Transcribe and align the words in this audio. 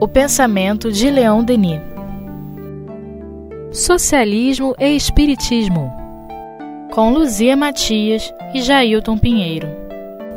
O 0.00 0.06
pensamento 0.06 0.92
de 0.92 1.10
Leon 1.10 1.42
Denis. 1.42 1.80
Socialismo 3.72 4.74
e 4.78 4.94
Espiritismo. 4.94 5.92
Com 6.92 7.12
Luzia 7.12 7.56
Matias 7.56 8.32
e 8.54 8.62
Jailton 8.62 9.18
Pinheiro. 9.18 9.66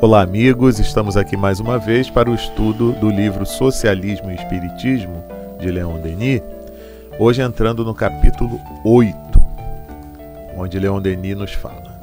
Olá, 0.01 0.21
amigos. 0.21 0.79
Estamos 0.79 1.15
aqui 1.15 1.37
mais 1.37 1.59
uma 1.59 1.77
vez 1.77 2.09
para 2.09 2.31
o 2.31 2.35
estudo 2.35 2.93
do 2.93 3.11
livro 3.11 3.45
Socialismo 3.45 4.31
e 4.31 4.35
Espiritismo 4.35 5.23
de 5.59 5.69
Leon 5.69 5.99
Denis. 5.99 6.41
Hoje 7.19 7.43
entrando 7.43 7.85
no 7.85 7.93
capítulo 7.93 8.59
8, 8.83 9.15
onde 10.57 10.79
Leon 10.79 10.99
Denis 10.99 11.37
nos 11.37 11.53
fala: 11.53 11.95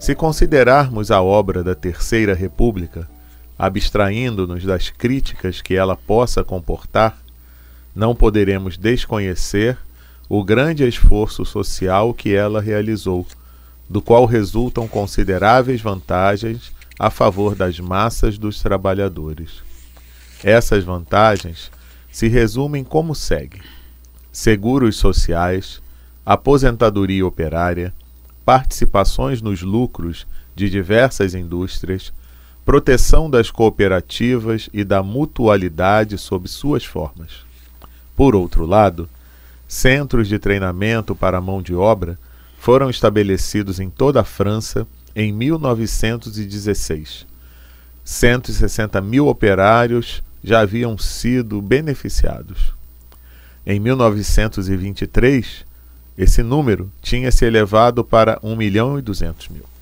Se 0.00 0.16
considerarmos 0.16 1.12
a 1.12 1.22
obra 1.22 1.62
da 1.62 1.76
Terceira 1.76 2.34
República 2.34 3.06
abstraindo-nos 3.58 4.64
das 4.64 4.88
críticas 4.88 5.60
que 5.60 5.74
ela 5.74 5.96
possa 5.96 6.44
comportar, 6.44 7.18
não 7.94 8.14
poderemos 8.14 8.76
desconhecer 8.78 9.76
o 10.28 10.44
grande 10.44 10.86
esforço 10.86 11.44
social 11.44 12.14
que 12.14 12.34
ela 12.34 12.60
realizou, 12.60 13.26
do 13.88 14.00
qual 14.00 14.26
resultam 14.26 14.86
consideráveis 14.86 15.80
vantagens 15.80 16.70
a 16.98 17.10
favor 17.10 17.54
das 17.54 17.80
massas 17.80 18.36
dos 18.36 18.60
trabalhadores. 18.60 19.62
Essas 20.44 20.84
vantagens 20.84 21.70
se 22.12 22.28
resumem 22.28 22.84
como 22.84 23.14
segue: 23.14 23.62
seguros 24.30 24.96
sociais, 24.96 25.80
aposentadoria 26.24 27.26
operária, 27.26 27.92
participações 28.44 29.40
nos 29.40 29.62
lucros 29.62 30.26
de 30.54 30.68
diversas 30.68 31.34
indústrias, 31.34 32.12
proteção 32.68 33.30
das 33.30 33.50
cooperativas 33.50 34.68
e 34.74 34.84
da 34.84 35.02
mutualidade 35.02 36.18
sob 36.18 36.46
suas 36.50 36.84
formas. 36.84 37.46
Por 38.14 38.36
outro 38.36 38.66
lado, 38.66 39.08
centros 39.66 40.28
de 40.28 40.38
treinamento 40.38 41.16
para 41.16 41.38
a 41.38 41.40
mão 41.40 41.62
de 41.62 41.74
obra 41.74 42.18
foram 42.58 42.90
estabelecidos 42.90 43.80
em 43.80 43.88
toda 43.88 44.20
a 44.20 44.24
França 44.24 44.86
em 45.16 45.32
1916. 45.32 47.26
160 48.04 49.00
mil 49.00 49.28
operários 49.28 50.22
já 50.44 50.60
haviam 50.60 50.98
sido 50.98 51.62
beneficiados. 51.62 52.74
Em 53.64 53.80
1923, 53.80 55.64
esse 56.18 56.42
número 56.42 56.92
tinha 57.00 57.32
se 57.32 57.46
elevado 57.46 58.04
para 58.04 58.38
1 58.42 58.54
milhão 58.54 58.98
e 58.98 59.00
200 59.00 59.48
mil. 59.48 59.77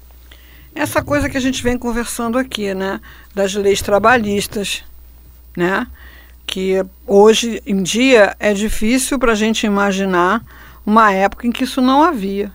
Essa 0.77 1.03
coisa 1.03 1.31
que 1.31 1.39
a 1.39 1.41
gente 1.41 1.63
vem 1.63 1.79
conversando 1.79 2.37
aqui, 2.37 2.75
né, 2.75 3.01
das 3.35 3.55
leis 3.55 3.81
trabalhistas, 3.81 4.85
né, 5.57 5.87
que 6.47 6.85
hoje 7.07 7.63
em 7.67 7.83
dia 7.83 8.37
é 8.39 8.53
difícil 8.53 9.19
para 9.19 9.33
a 9.33 9.35
gente 9.35 9.65
imaginar 9.65 10.45
uma 10.85 11.11
época 11.11 11.47
em 11.47 11.51
que 11.51 11.65
isso 11.65 11.81
não 11.81 12.03
havia. 12.03 12.53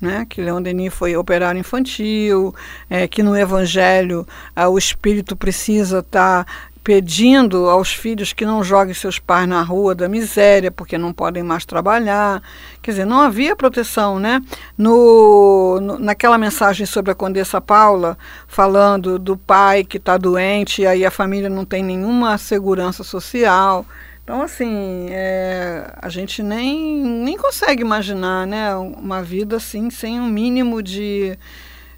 Né, 0.00 0.24
que 0.28 0.40
Leon 0.40 0.62
Denis 0.62 0.94
foi 0.94 1.16
operário 1.16 1.58
infantil, 1.58 2.54
é, 2.88 3.06
que 3.06 3.22
no 3.22 3.36
Evangelho 3.36 4.26
é, 4.54 4.66
o 4.66 4.78
espírito 4.78 5.36
precisa 5.36 5.98
estar 5.98 6.44
tá 6.44 6.52
pedindo 6.82 7.68
aos 7.68 7.92
filhos 7.92 8.32
que 8.32 8.44
não 8.44 8.62
joguem 8.64 8.94
seus 8.94 9.18
pais 9.18 9.48
na 9.48 9.62
rua 9.62 9.94
da 9.94 10.08
miséria, 10.08 10.70
porque 10.70 10.98
não 10.98 11.12
podem 11.12 11.42
mais 11.42 11.64
trabalhar. 11.64 12.42
Quer 12.82 12.92
dizer, 12.92 13.04
não 13.04 13.20
havia 13.20 13.54
proteção, 13.54 14.18
né? 14.18 14.40
No, 14.76 15.80
no 15.80 15.98
naquela 15.98 16.36
mensagem 16.36 16.84
sobre 16.84 17.12
a 17.12 17.14
Condessa 17.14 17.60
Paula, 17.60 18.18
falando 18.48 19.18
do 19.18 19.36
pai 19.36 19.84
que 19.84 19.96
está 19.96 20.16
doente 20.16 20.82
e 20.82 20.86
aí 20.86 21.04
a 21.04 21.10
família 21.10 21.48
não 21.48 21.64
tem 21.64 21.84
nenhuma 21.84 22.36
segurança 22.36 23.04
social. 23.04 23.86
Então, 24.24 24.40
assim, 24.40 25.08
é, 25.10 25.92
a 26.00 26.08
gente 26.08 26.42
nem, 26.42 27.02
nem 27.02 27.36
consegue 27.36 27.82
imaginar 27.82 28.46
né, 28.46 28.74
uma 28.76 29.22
vida 29.22 29.56
assim 29.56 29.90
sem 29.90 30.20
um 30.20 30.28
mínimo 30.28 30.82
de, 30.82 31.36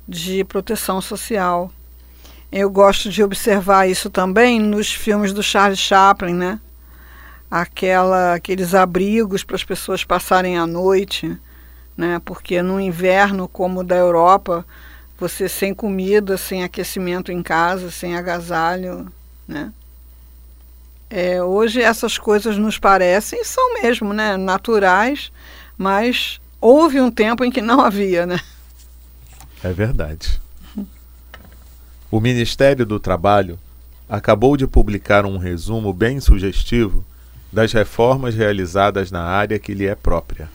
de 0.09 0.42
proteção 0.44 1.00
social. 1.00 1.70
Eu 2.56 2.70
gosto 2.70 3.10
de 3.10 3.20
observar 3.20 3.88
isso 3.88 4.09
também 4.09 4.60
nos 4.60 4.92
filmes 4.94 5.32
do 5.32 5.42
Charles 5.42 5.81
Chaplin, 5.81 6.34
né? 6.34 6.60
Aquela, 7.50 8.34
aqueles 8.34 8.76
abrigos 8.76 9.42
para 9.42 9.56
as 9.56 9.65
pessoas 9.65 10.04
passarem 10.04 10.56
a 10.56 10.65
noite, 10.65 11.37
né? 11.97 12.22
Porque 12.25 12.62
no 12.62 12.81
inverno 12.81 13.48
como 13.48 13.81
o 13.81 13.84
da 13.84 13.97
Europa, 13.97 14.65
você 15.19 15.48
sem 15.48 15.75
comida, 15.75 16.37
sem 16.37 16.62
aquecimento 16.62 17.32
em 17.32 17.42
casa, 17.42 17.91
sem 17.91 18.16
agasalho, 18.16 19.12
né? 19.48 19.72
É, 21.10 21.42
hoje 21.42 21.82
essas 21.82 22.19
coisas 22.19 22.56
nos 22.56 22.78
parecem 22.78 23.42
são 23.42 23.82
mesmo, 23.82 24.12
né? 24.12 24.36
Naturais, 24.36 25.32
mas 25.76 26.41
houve 26.60 27.00
um 27.00 27.10
tempo 27.10 27.44
em 27.44 27.50
que 27.50 27.60
não 27.60 27.81
havia, 27.81 28.25
né? 28.25 28.38
É 29.60 29.72
verdade. 29.72 30.44
O 32.14 32.20
Ministério 32.20 32.86
do 32.86 33.00
Trabalho 33.00 33.58
acabou 34.08 34.56
de 34.56 34.69
publicar 34.69 35.26
um 35.26 35.36
resumo 35.36 35.92
bem 35.92 36.20
sugestivo 36.20 37.04
das 37.52 37.72
reformas 37.72 38.36
realizadas 38.36 39.10
na 39.10 39.25
área 39.25 39.58
que 39.58 39.75
lhe 39.75 39.84
é 39.84 39.97
própria. 39.97 40.48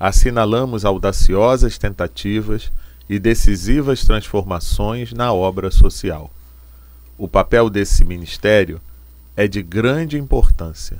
Assinalamos 0.00 0.84
audaciosas 0.84 1.78
tentativas 1.78 2.72
e 3.08 3.20
decisivas 3.20 4.04
transformações 4.04 5.12
na 5.12 5.32
obra 5.32 5.70
social. 5.70 6.28
O 7.16 7.28
papel 7.28 7.70
desse 7.70 8.04
ministério 8.04 8.80
é 9.36 9.46
de 9.46 9.62
grande 9.62 10.18
importância. 10.18 10.96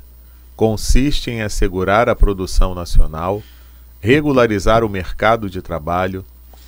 Consiste 0.55 1.33
em 1.33 1.43
assegurar 1.43 2.09
a 2.09 2.15
produção 2.15 2.77
nacional, 2.77 3.43
regularizar 4.01 4.85
o 4.85 4.89
mercado 4.89 5.51
de 5.51 5.61
trabalho, 5.61 6.25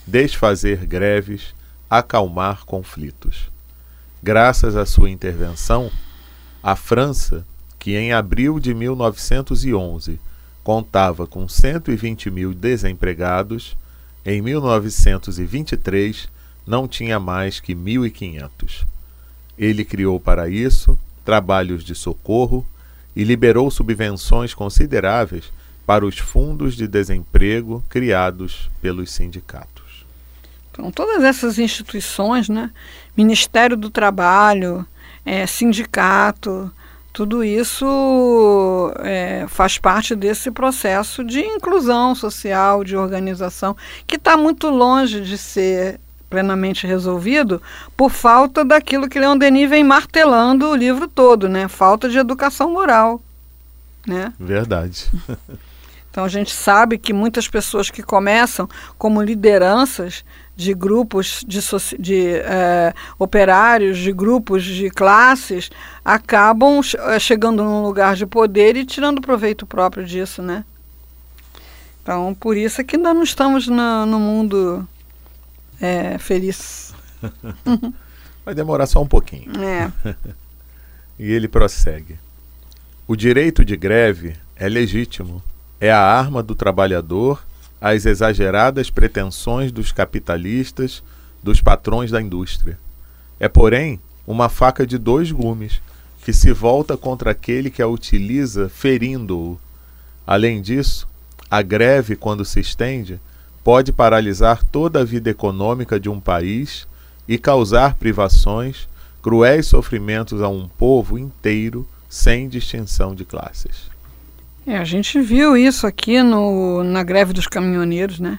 desfazer 0.08 0.84
greves, 0.86 1.54
acalmar 1.92 2.64
conflitos. 2.64 3.50
Graças 4.22 4.76
à 4.76 4.86
sua 4.86 5.10
intervenção, 5.10 5.90
a 6.62 6.74
França, 6.74 7.46
que 7.78 7.94
em 7.94 8.14
abril 8.14 8.58
de 8.58 8.72
1911 8.72 10.18
contava 10.64 11.26
com 11.26 11.46
120 11.46 12.30
mil 12.30 12.54
desempregados, 12.54 13.76
em 14.24 14.40
1923 14.40 16.30
não 16.66 16.88
tinha 16.88 17.20
mais 17.20 17.60
que 17.60 17.74
1.500. 17.74 18.86
Ele 19.58 19.84
criou 19.84 20.18
para 20.18 20.48
isso 20.48 20.98
trabalhos 21.22 21.84
de 21.84 21.94
socorro 21.94 22.66
e 23.14 23.22
liberou 23.22 23.70
subvenções 23.70 24.54
consideráveis 24.54 25.52
para 25.84 26.06
os 26.06 26.16
fundos 26.16 26.74
de 26.74 26.88
desemprego 26.88 27.84
criados 27.90 28.70
pelos 28.80 29.12
sindicatos. 29.12 29.71
Então, 30.72 30.90
todas 30.90 31.22
essas 31.22 31.58
instituições, 31.58 32.48
né, 32.48 32.70
Ministério 33.14 33.76
do 33.76 33.90
Trabalho, 33.90 34.86
é, 35.24 35.46
sindicato, 35.46 36.72
tudo 37.12 37.44
isso 37.44 38.90
é, 39.00 39.44
faz 39.48 39.76
parte 39.76 40.16
desse 40.16 40.50
processo 40.50 41.22
de 41.22 41.40
inclusão 41.40 42.14
social, 42.14 42.82
de 42.82 42.96
organização, 42.96 43.76
que 44.06 44.16
está 44.16 44.34
muito 44.34 44.70
longe 44.70 45.20
de 45.20 45.36
ser 45.36 46.00
plenamente 46.30 46.86
resolvido 46.86 47.60
por 47.94 48.10
falta 48.10 48.64
daquilo 48.64 49.10
que 49.10 49.18
Leon 49.18 49.36
Denis 49.36 49.68
vem 49.68 49.84
martelando 49.84 50.70
o 50.70 50.74
livro 50.74 51.06
todo, 51.06 51.46
né? 51.46 51.68
Falta 51.68 52.08
de 52.08 52.16
educação 52.16 52.72
moral, 52.72 53.20
né? 54.06 54.32
Verdade. 54.40 55.10
Então 56.12 56.24
a 56.24 56.28
gente 56.28 56.52
sabe 56.52 56.98
que 56.98 57.10
muitas 57.10 57.48
pessoas 57.48 57.90
que 57.90 58.02
começam 58.02 58.68
como 58.98 59.22
lideranças 59.22 60.22
de 60.54 60.74
grupos 60.74 61.44
de, 61.46 61.60
de 61.98 62.26
é, 62.36 62.94
operários, 63.18 63.98
de 63.98 64.12
grupos 64.12 64.64
de 64.64 64.90
classes, 64.90 65.70
acabam 66.04 66.80
é, 67.08 67.18
chegando 67.18 67.64
num 67.64 67.82
lugar 67.82 68.14
de 68.16 68.26
poder 68.26 68.76
e 68.76 68.84
tirando 68.84 69.20
proveito 69.20 69.66
próprio 69.66 70.04
disso, 70.04 70.42
né? 70.42 70.64
Então, 72.02 72.34
por 72.34 72.56
isso 72.56 72.80
é 72.80 72.84
que 72.84 72.96
ainda 72.96 73.14
não 73.14 73.22
estamos 73.22 73.68
no, 73.68 74.06
no 74.06 74.18
mundo 74.18 74.86
é, 75.80 76.18
feliz. 76.18 76.92
Vai 78.44 78.54
demorar 78.54 78.86
só 78.86 79.00
um 79.00 79.06
pouquinho. 79.06 79.52
É. 79.62 79.90
e 81.18 81.30
ele 81.30 81.46
prossegue. 81.46 82.18
O 83.06 83.14
direito 83.14 83.64
de 83.64 83.76
greve 83.76 84.36
é 84.56 84.68
legítimo, 84.68 85.42
é 85.80 85.90
a 85.90 86.00
arma 86.00 86.42
do 86.42 86.54
trabalhador 86.54 87.44
às 87.82 88.06
exageradas 88.06 88.90
pretensões 88.90 89.72
dos 89.72 89.90
capitalistas, 89.90 91.02
dos 91.42 91.60
patrões 91.60 92.12
da 92.12 92.22
indústria. 92.22 92.78
É, 93.40 93.48
porém, 93.48 93.98
uma 94.24 94.48
faca 94.48 94.86
de 94.86 94.96
dois 94.96 95.32
gumes, 95.32 95.82
que 96.24 96.32
se 96.32 96.52
volta 96.52 96.96
contra 96.96 97.32
aquele 97.32 97.68
que 97.68 97.82
a 97.82 97.88
utiliza, 97.88 98.68
ferindo-o. 98.68 99.58
Além 100.24 100.62
disso, 100.62 101.08
a 101.50 101.60
greve, 101.60 102.14
quando 102.14 102.44
se 102.44 102.60
estende, 102.60 103.20
pode 103.64 103.92
paralisar 103.92 104.62
toda 104.64 105.00
a 105.00 105.04
vida 105.04 105.28
econômica 105.28 105.98
de 105.98 106.08
um 106.08 106.20
país 106.20 106.86
e 107.26 107.36
causar 107.36 107.96
privações 107.96 108.88
cruéis 109.20 109.66
sofrimentos 109.66 110.40
a 110.40 110.48
um 110.48 110.68
povo 110.68 111.18
inteiro 111.18 111.86
sem 112.08 112.48
distinção 112.48 113.12
de 113.12 113.24
classes. 113.24 113.90
É, 114.66 114.78
a 114.78 114.84
gente 114.84 115.20
viu 115.20 115.56
isso 115.56 115.86
aqui 115.86 116.22
no, 116.22 116.84
na 116.84 117.02
greve 117.02 117.32
dos 117.32 117.46
caminhoneiros, 117.46 118.20
né? 118.20 118.38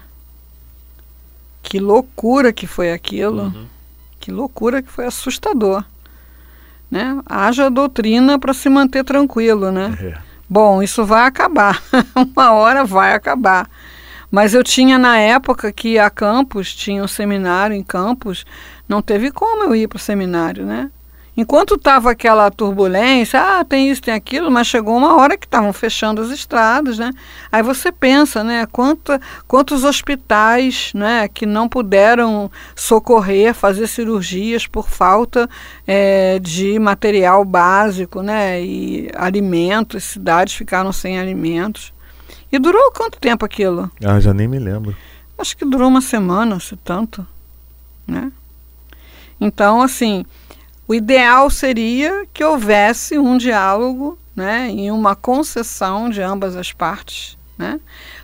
Que 1.61 1.79
loucura 1.79 2.53
que 2.53 2.65
foi 2.65 2.91
aquilo. 2.91 3.43
Uhum. 3.43 3.65
Que 4.19 4.31
loucura 4.31 4.81
que 4.81 4.91
foi 4.91 5.05
assustador. 5.05 5.83
Né? 6.89 7.19
Haja 7.25 7.69
doutrina 7.69 8.39
para 8.39 8.53
se 8.53 8.69
manter 8.69 9.03
tranquilo, 9.03 9.71
né? 9.71 9.97
É. 10.01 10.17
Bom, 10.47 10.83
isso 10.83 11.03
vai 11.03 11.25
acabar. 11.25 11.81
Uma 12.15 12.51
hora 12.51 12.85
vai 12.85 13.13
acabar. 13.13 13.69
Mas 14.29 14.53
eu 14.53 14.63
tinha 14.63 14.97
na 14.97 15.17
época 15.17 15.71
que 15.71 15.99
a 15.99 16.09
campus, 16.09 16.73
tinha 16.73 17.03
um 17.03 17.07
seminário 17.07 17.75
em 17.75 17.83
campus, 17.83 18.45
não 18.87 19.01
teve 19.01 19.31
como 19.31 19.63
eu 19.63 19.75
ir 19.75 19.87
para 19.87 19.97
o 19.97 19.99
seminário, 19.99 20.65
né? 20.65 20.89
Enquanto 21.35 21.73
estava 21.75 22.11
aquela 22.11 22.51
turbulência, 22.51 23.41
ah, 23.41 23.65
tem 23.65 23.89
isso, 23.89 24.03
tem 24.03 24.13
aquilo, 24.13 24.51
mas 24.51 24.67
chegou 24.67 24.95
uma 24.95 25.15
hora 25.15 25.35
que 25.35 25.47
estavam 25.47 25.73
fechando 25.73 26.21
as 26.21 26.29
estradas, 26.29 26.99
né? 26.99 27.11
Aí 27.51 27.63
você 27.63 27.91
pensa, 27.91 28.43
né, 28.43 28.67
quanto, 28.71 29.19
quantos 29.47 29.83
hospitais, 29.83 30.91
né, 30.93 31.27
que 31.27 31.47
não 31.47 31.67
puderam 31.67 32.51
socorrer, 32.75 33.55
fazer 33.55 33.87
cirurgias 33.87 34.67
por 34.67 34.87
falta 34.87 35.49
é, 35.87 36.37
de 36.37 36.77
material 36.77 37.43
básico, 37.43 38.21
né, 38.21 38.61
e 38.61 39.09
alimentos, 39.15 40.03
cidades 40.03 40.53
ficaram 40.53 40.91
sem 40.91 41.19
alimentos. 41.19 41.91
E 42.51 42.59
durou 42.59 42.91
quanto 42.91 43.19
tempo 43.19 43.43
aquilo? 43.43 43.89
Ah, 44.05 44.19
já 44.19 44.35
nem 44.35 44.47
me 44.47 44.59
lembro. 44.59 44.95
Acho 45.35 45.57
que 45.57 45.65
durou 45.65 45.87
uma 45.87 46.01
semana, 46.01 46.59
se 46.59 46.75
tanto, 46.75 47.25
né? 48.05 48.31
Então, 49.41 49.81
assim, 49.81 50.23
o 50.87 50.93
ideal 50.93 51.49
seria 51.49 52.25
que 52.33 52.43
houvesse 52.43 53.17
um 53.17 53.37
diálogo 53.37 54.17
né, 54.35 54.69
e 54.71 54.91
uma 54.91 55.15
concessão 55.15 56.09
de 56.09 56.21
ambas 56.21 56.55
as 56.55 56.71
partes. 56.71 57.37
Né? 57.57 57.79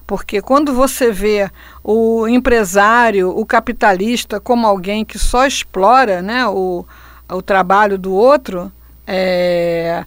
Porque 0.05 0.41
quando 0.41 0.73
você 0.73 1.11
vê 1.11 1.49
o 1.83 2.27
empresário, 2.27 3.29
o 3.29 3.45
capitalista, 3.45 4.39
como 4.39 4.65
alguém 4.65 5.05
que 5.05 5.19
só 5.19 5.45
explora 5.45 6.21
né, 6.21 6.47
o, 6.47 6.85
o 7.29 7.41
trabalho 7.41 7.97
do 7.97 8.13
outro, 8.13 8.71
é, 9.05 10.03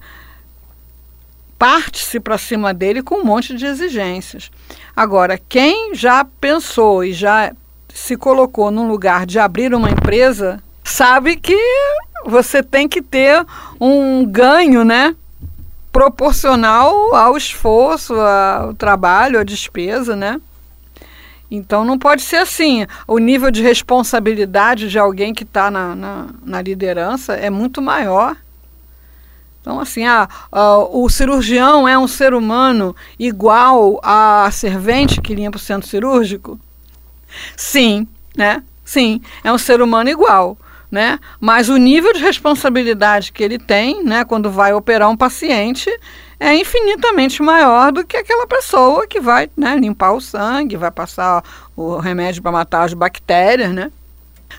parte-se 1.59 2.19
para 2.19 2.37
cima 2.37 2.75
dele 2.75 3.03
com 3.03 3.21
um 3.21 3.25
monte 3.25 3.55
de 3.55 3.65
exigências. 3.65 4.51
Agora, 4.97 5.41
quem 5.49 5.95
já 5.95 6.25
pensou 6.25 7.05
e 7.05 7.13
já 7.13 7.53
se 7.95 8.17
colocou 8.17 8.71
num 8.71 8.89
lugar 8.89 9.25
de 9.25 9.39
abrir 9.39 9.73
uma 9.73 9.91
empresa, 9.91 10.63
sabe 10.83 11.37
que 11.37 11.57
você 12.25 12.63
tem 12.63 12.89
que 12.89 13.03
ter 13.03 13.45
um 13.81 14.25
ganho, 14.25 14.85
né? 14.85 15.15
Proporcional 15.91 17.15
ao 17.15 17.37
esforço, 17.37 18.15
ao 18.15 18.75
trabalho, 18.75 19.39
à 19.39 19.45
despesa, 19.45 20.17
né? 20.17 20.41
Então 21.51 21.85
não 21.85 21.99
pode 21.99 22.23
ser 22.23 22.37
assim. 22.37 22.87
O 23.07 23.19
nível 23.19 23.51
de 23.51 23.63
responsabilidade 23.63 24.89
de 24.89 24.99
alguém 24.99 25.35
que 25.35 25.43
está 25.43 25.71
na, 25.71 25.95
na, 25.95 26.27
na, 26.43 26.63
liderança 26.63 27.35
é 27.35 27.51
muito 27.51 27.83
maior. 27.83 28.37
Então, 29.61 29.79
assim, 29.79 30.05
ah, 30.07 30.29
ah, 30.51 30.79
o 30.79 31.09
cirurgião 31.09 31.87
é 31.87 31.97
um 31.97 32.09
ser 32.09 32.33
humano 32.35 32.97
igual 33.19 34.01
a 34.03 34.49
servente 34.51 35.21
que 35.21 35.35
limpa 35.35 35.57
o 35.57 35.61
centro 35.61 35.89
cirúrgico? 35.89 36.59
Sim, 37.57 38.09
né? 38.35 38.63
Sim, 38.83 39.21
é 39.45 39.53
um 39.53 39.59
ser 39.59 39.81
humano 39.83 40.09
igual 40.09 40.57
né? 40.93 41.19
Mas 41.41 41.71
o 41.71 41.79
nível 41.79 42.13
de 42.13 42.21
responsabilidade 42.21 43.33
que 43.33 43.43
ele 43.43 43.59
tem, 43.59 44.05
né, 44.05 44.27
quando 44.27 44.51
vai 44.51 44.75
operar 44.75 45.09
um 45.09 45.17
paciente, 45.17 45.91
é 46.39 46.55
infinitamente 46.55 47.43
maior 47.43 47.91
do 47.91 48.05
que 48.05 48.15
aquela 48.15 48.47
pessoa 48.47 49.07
que 49.07 49.19
vai 49.19 49.49
né, 49.57 49.75
limpar 49.77 50.13
o 50.13 50.21
sangue, 50.21 50.77
vai 50.77 50.91
passar 50.91 51.43
o 51.75 51.97
remédio 51.97 52.43
para 52.43 52.53
matar 52.53 52.83
as 52.83 52.93
bactérias, 52.93 53.73
né? 53.73 53.91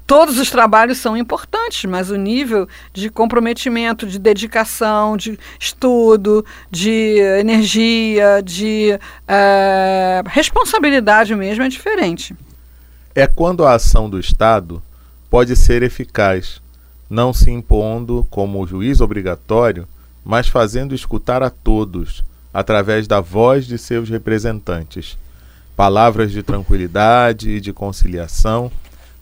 Todos 0.07 0.39
os 0.39 0.49
trabalhos 0.49 0.97
são 0.97 1.15
importantes, 1.15 1.85
mas 1.85 2.09
o 2.09 2.15
nível 2.15 2.67
de 2.91 3.11
comprometimento, 3.11 4.07
de 4.07 4.17
dedicação, 4.17 5.15
de 5.15 5.37
estudo, 5.59 6.43
de 6.71 7.19
energia, 7.39 8.41
de 8.43 8.99
é, 9.27 10.23
responsabilidade 10.25 11.35
mesmo 11.35 11.63
é 11.63 11.69
diferente. 11.69 12.35
É 13.13 13.27
quando 13.27 13.63
a 13.63 13.73
ação 13.73 14.09
do 14.09 14.19
Estado 14.19 14.81
pode 15.33 15.55
ser 15.55 15.81
eficaz, 15.81 16.61
não 17.09 17.33
se 17.33 17.49
impondo 17.49 18.23
como 18.29 18.67
juiz 18.67 19.01
obrigatório, 19.01 19.87
mas 20.23 20.47
fazendo 20.47 20.93
escutar 20.93 21.41
a 21.41 21.49
todos, 21.49 22.23
através 22.53 23.07
da 23.07 23.19
voz 23.19 23.65
de 23.65 23.79
seus 23.79 24.09
representantes, 24.09 25.17
palavras 25.75 26.31
de 26.31 26.43
tranquilidade 26.43 27.49
e 27.49 27.59
de 27.59 27.73
conciliação, 27.73 28.71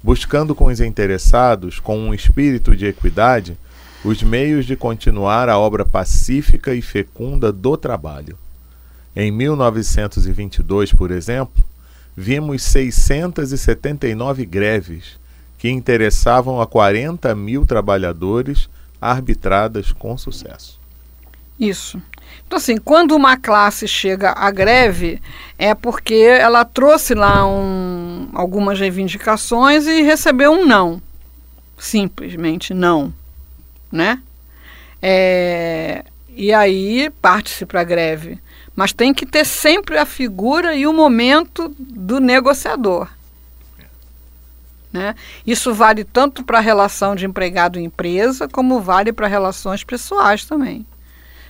buscando 0.04 0.54
com 0.54 0.66
os 0.66 0.82
interessados, 0.82 1.80
com 1.80 1.98
um 1.98 2.14
espírito 2.14 2.76
de 2.76 2.88
equidade, 2.88 3.58
os 4.04 4.22
meios 4.22 4.66
de 4.66 4.76
continuar 4.76 5.48
a 5.48 5.58
obra 5.58 5.86
pacífica 5.86 6.76
e 6.76 6.82
fecunda 6.82 7.54
do 7.54 7.78
trabalho. 7.78 8.38
Em 9.16 9.32
1922, 9.32 10.92
por 10.92 11.10
exemplo, 11.10 11.64
vimos 12.18 12.64
679 12.64 14.46
greves, 14.46 15.21
que 15.62 15.70
interessavam 15.70 16.60
a 16.60 16.66
40 16.66 17.36
mil 17.36 17.68
trabalhadores, 17.68 18.68
arbitradas 19.00 19.92
com 19.92 20.18
sucesso. 20.18 20.80
Isso. 21.60 22.02
Então, 22.48 22.58
assim, 22.58 22.78
quando 22.78 23.16
uma 23.16 23.38
classe 23.38 23.88
chega 23.88 24.32
à 24.32 24.50
greve, 24.50 25.22
é 25.60 25.76
porque 25.76 26.16
ela 26.16 26.66
trouxe 26.66 27.14
lá 27.14 27.46
um, 27.46 28.30
algumas 28.34 28.80
reivindicações 28.80 29.86
e 29.86 30.02
recebeu 30.02 30.52
um 30.52 30.66
não. 30.66 31.00
Simplesmente 31.78 32.74
não. 32.74 33.14
Né? 33.92 34.20
É, 35.00 36.04
e 36.30 36.52
aí 36.52 37.12
parte-se 37.22 37.68
para 37.68 37.82
a 37.82 37.84
greve. 37.84 38.40
Mas 38.76 38.94
tem 38.94 39.14
que 39.14 39.28
ter 39.28 39.46
sempre 39.46 40.00
a 40.00 40.08
figura 40.08 40.76
e 40.76 40.88
o 40.88 40.94
momento 40.94 41.72
do 41.78 42.20
negociador. 42.20 43.08
Né? 44.92 45.16
Isso 45.46 45.74
vale 45.74 46.04
tanto 46.04 46.44
para 46.44 46.58
a 46.58 46.62
relação 46.62 47.16
de 47.16 47.26
empregado 47.26 47.80
e 47.80 47.84
empresa, 47.84 48.48
como 48.48 48.82
vale 48.82 49.14
para 49.14 49.28
relações 49.28 49.84
pessoais 49.84 50.46
também. 50.46 50.86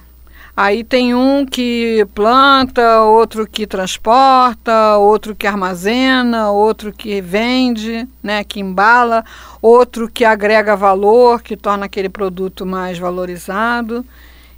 Aí 0.56 0.82
tem 0.82 1.14
um 1.14 1.44
que 1.44 2.06
planta, 2.14 3.02
outro 3.02 3.46
que 3.46 3.66
transporta, 3.66 4.96
outro 4.96 5.34
que 5.34 5.46
armazena, 5.46 6.50
outro 6.50 6.94
que 6.94 7.20
vende, 7.20 8.08
né, 8.22 8.42
que 8.42 8.58
embala, 8.58 9.22
outro 9.60 10.08
que 10.08 10.24
agrega 10.24 10.74
valor, 10.74 11.42
que 11.42 11.58
torna 11.58 11.84
aquele 11.84 12.08
produto 12.08 12.64
mais 12.64 12.98
valorizado. 12.98 14.02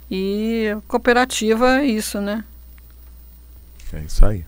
E 0.09 0.73
cooperativa 0.87 1.81
é 1.81 1.85
isso, 1.85 2.21
né? 2.21 2.45
É 3.91 3.99
isso 3.99 4.25
aí. 4.25 4.45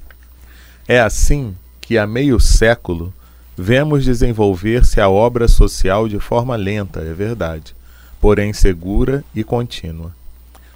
É 0.88 1.02
assim 1.02 1.54
que 1.82 1.98
há 1.98 2.08
meio 2.08 2.40
século 2.40 3.14
vemos 3.58 4.06
desenvolver-se 4.06 5.02
a 5.02 5.10
obra 5.10 5.50
social 5.50 6.08
de 6.08 6.18
forma 6.18 6.56
lenta, 6.56 7.02
é 7.02 7.14
verdade, 7.14 7.76
porém 8.22 8.54
segura 8.54 9.22
e 9.36 9.44
contínua 9.44 10.14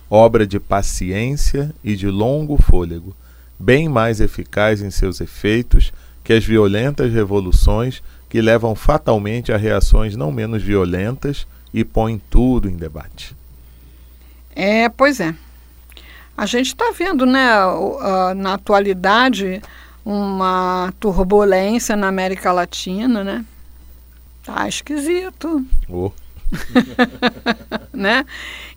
obra 0.10 0.46
de 0.46 0.60
paciência 0.60 1.74
e 1.84 1.96
de 1.96 2.08
longo 2.08 2.58
fôlego, 2.62 3.16
bem 3.60 3.88
mais 3.90 4.20
eficaz 4.20 4.82
em 4.82 4.92
seus 4.92 5.22
efeitos 5.22 5.92
que 6.24 6.34
as 6.34 6.44
violentas 6.44 7.12
revoluções 7.14 8.02
que 8.30 8.42
levam 8.42 8.76
fatalmente 8.76 9.52
a 9.52 9.58
reações 9.58 10.16
não 10.16 10.32
menos 10.32 10.62
violentas 10.62 11.48
e 11.74 11.84
põem 11.84 12.22
tudo 12.30 12.70
em 12.70 12.76
debate. 12.76 13.36
É, 14.56 14.90
pois 14.90 15.20
é. 15.20 15.36
A 16.38 16.46
gente 16.46 16.68
está 16.68 16.92
vendo, 16.98 17.26
né, 17.26 17.48
na 18.36 18.56
atualidade, 18.56 19.62
uma 20.04 20.94
turbulência 21.00 21.96
na 21.96 22.08
América 22.08 22.52
Latina, 22.52 23.24
né? 23.24 23.46
Tá 24.44 24.68
esquisito. 24.68 25.66
Oh. 25.90 26.12
né? 27.94 28.26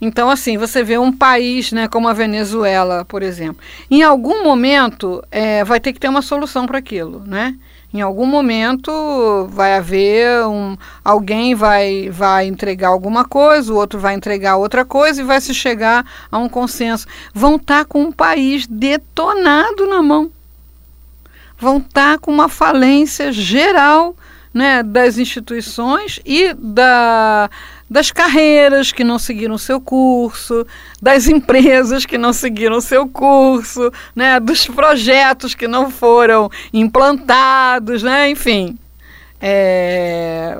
Então, 0.00 0.30
assim, 0.30 0.56
você 0.56 0.82
vê 0.82 0.98
um 0.98 1.12
país 1.12 1.72
né, 1.72 1.88
como 1.88 2.08
a 2.08 2.12
Venezuela, 2.12 3.04
por 3.04 3.22
exemplo. 3.22 3.62
Em 3.90 4.02
algum 4.02 4.44
momento 4.44 5.22
é, 5.30 5.64
vai 5.64 5.80
ter 5.80 5.92
que 5.92 6.00
ter 6.00 6.08
uma 6.08 6.22
solução 6.22 6.66
para 6.66 6.78
aquilo, 6.78 7.22
né? 7.26 7.54
Em 7.92 8.02
algum 8.02 8.26
momento 8.26 9.48
vai 9.48 9.75
haver 9.75 10.44
um 10.44 10.76
alguém 11.02 11.54
vai 11.54 12.10
vai 12.10 12.46
entregar 12.46 12.88
alguma 12.88 13.25
coisa, 13.25 13.72
o 13.72 13.76
outro 13.76 13.98
vai 13.98 14.14
entregar 14.14 14.56
outra 14.56 14.84
coisa 14.84 15.22
e 15.22 15.25
vai 15.25 15.40
se 15.40 15.54
chegar 15.54 16.04
a 16.30 16.37
um 16.37 16.50
consenso. 16.50 17.06
Vão 17.32 17.56
estar 17.56 17.78
tá 17.78 17.84
com 17.87 18.02
um 18.02 18.12
país 18.12 18.66
detonado 18.66 19.87
na 19.87 20.02
mão. 20.02 20.30
Vão 21.58 21.78
estar 21.78 22.12
tá 22.12 22.18
com 22.18 22.30
uma 22.30 22.48
falência 22.48 23.32
geral 23.32 24.14
né, 24.58 24.82
das 24.82 25.18
instituições 25.18 26.18
e 26.26 26.52
da, 26.52 27.48
das 27.88 28.10
carreiras 28.10 28.90
que 28.90 29.04
não 29.04 29.16
seguiram 29.16 29.54
o 29.54 29.58
seu 29.58 29.80
curso, 29.80 30.66
das 31.00 31.28
empresas 31.28 32.04
que 32.04 32.18
não 32.18 32.32
seguiram 32.32 32.78
o 32.78 32.80
seu 32.80 33.06
curso, 33.06 33.92
né, 34.16 34.40
dos 34.40 34.66
projetos 34.66 35.54
que 35.54 35.68
não 35.68 35.92
foram 35.92 36.50
implantados, 36.72 38.02
né, 38.02 38.28
enfim. 38.30 38.76
É, 39.40 40.58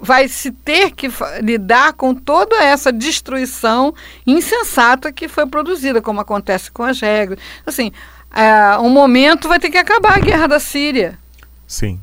vai 0.00 0.26
se 0.26 0.50
ter 0.50 0.92
que 0.92 1.10
lidar 1.42 1.92
com 1.92 2.14
toda 2.14 2.56
essa 2.56 2.90
destruição 2.90 3.94
insensata 4.26 5.12
que 5.12 5.28
foi 5.28 5.46
produzida, 5.46 6.00
como 6.00 6.22
acontece 6.22 6.70
com 6.70 6.84
as 6.84 6.98
regras. 6.98 7.38
Assim, 7.66 7.92
é, 8.34 8.78
um 8.78 8.88
momento 8.88 9.46
vai 9.46 9.60
ter 9.60 9.68
que 9.68 9.76
acabar 9.76 10.16
a 10.16 10.20
guerra 10.20 10.46
da 10.46 10.58
Síria. 10.58 11.18
Sim. 11.66 12.00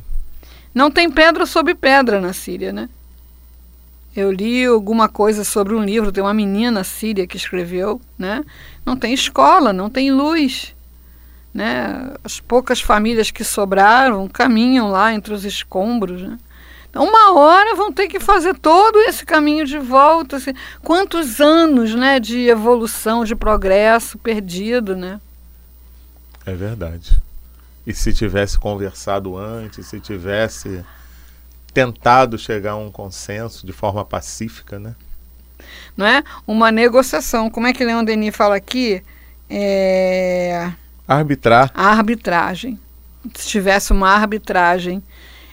Não 0.77 0.91
tem 0.91 1.09
pedra 1.09 1.47
sobre 1.47 1.73
pedra 1.73 2.21
na 2.21 2.33
Síria, 2.33 2.71
né? 2.71 2.87
Eu 4.15 4.31
li 4.31 4.63
alguma 4.63 5.09
coisa 5.09 5.43
sobre 5.43 5.73
um 5.73 5.83
livro, 5.83 6.11
tem 6.11 6.23
uma 6.23 6.35
menina 6.35 6.83
síria 6.83 7.25
que 7.25 7.35
escreveu, 7.35 7.99
né? 8.15 8.45
Não 8.85 8.95
tem 8.95 9.11
escola, 9.11 9.73
não 9.73 9.89
tem 9.89 10.11
luz, 10.11 10.75
né? 11.51 12.13
As 12.23 12.39
poucas 12.39 12.79
famílias 12.79 13.31
que 13.31 13.43
sobraram 13.43 14.27
caminham 14.27 14.91
lá 14.91 15.11
entre 15.11 15.33
os 15.33 15.45
escombros, 15.45 16.21
né? 16.21 16.37
Então, 16.91 17.03
uma 17.03 17.33
hora 17.33 17.75
vão 17.75 17.91
ter 17.91 18.07
que 18.07 18.19
fazer 18.19 18.55
todo 18.59 18.99
esse 18.99 19.25
caminho 19.25 19.65
de 19.65 19.79
volta. 19.79 20.35
Assim, 20.35 20.53
quantos 20.83 21.41
anos, 21.41 21.95
né, 21.95 22.19
de 22.19 22.47
evolução, 22.47 23.25
de 23.25 23.35
progresso 23.35 24.19
perdido, 24.19 24.95
né? 24.95 25.19
É 26.45 26.53
verdade. 26.53 27.17
E 27.87 27.93
se 27.93 28.13
tivesse 28.13 28.59
conversado 28.59 29.37
antes, 29.37 29.87
se 29.87 29.97
tivesse 30.01 30.83
tentado 31.73 32.37
chegar 32.37 32.71
a 32.71 32.75
um 32.75 32.91
consenso 32.91 33.65
de 33.65 33.71
forma 33.71 34.03
pacífica, 34.03 34.77
né? 34.77 34.93
Não 35.95 36.05
é? 36.05 36.21
Uma 36.45 36.69
negociação. 36.69 37.49
Como 37.49 37.65
é 37.65 37.71
que 37.71 37.85
Leon 37.85 38.03
Denis 38.03 38.35
fala 38.35 38.57
aqui? 38.57 39.01
É... 39.49 40.69
Arbitrar. 41.07 41.71
A 41.73 41.87
arbitragem. 41.87 42.77
Se 43.33 43.47
tivesse 43.47 43.93
uma 43.93 44.09
arbitragem. 44.09 45.01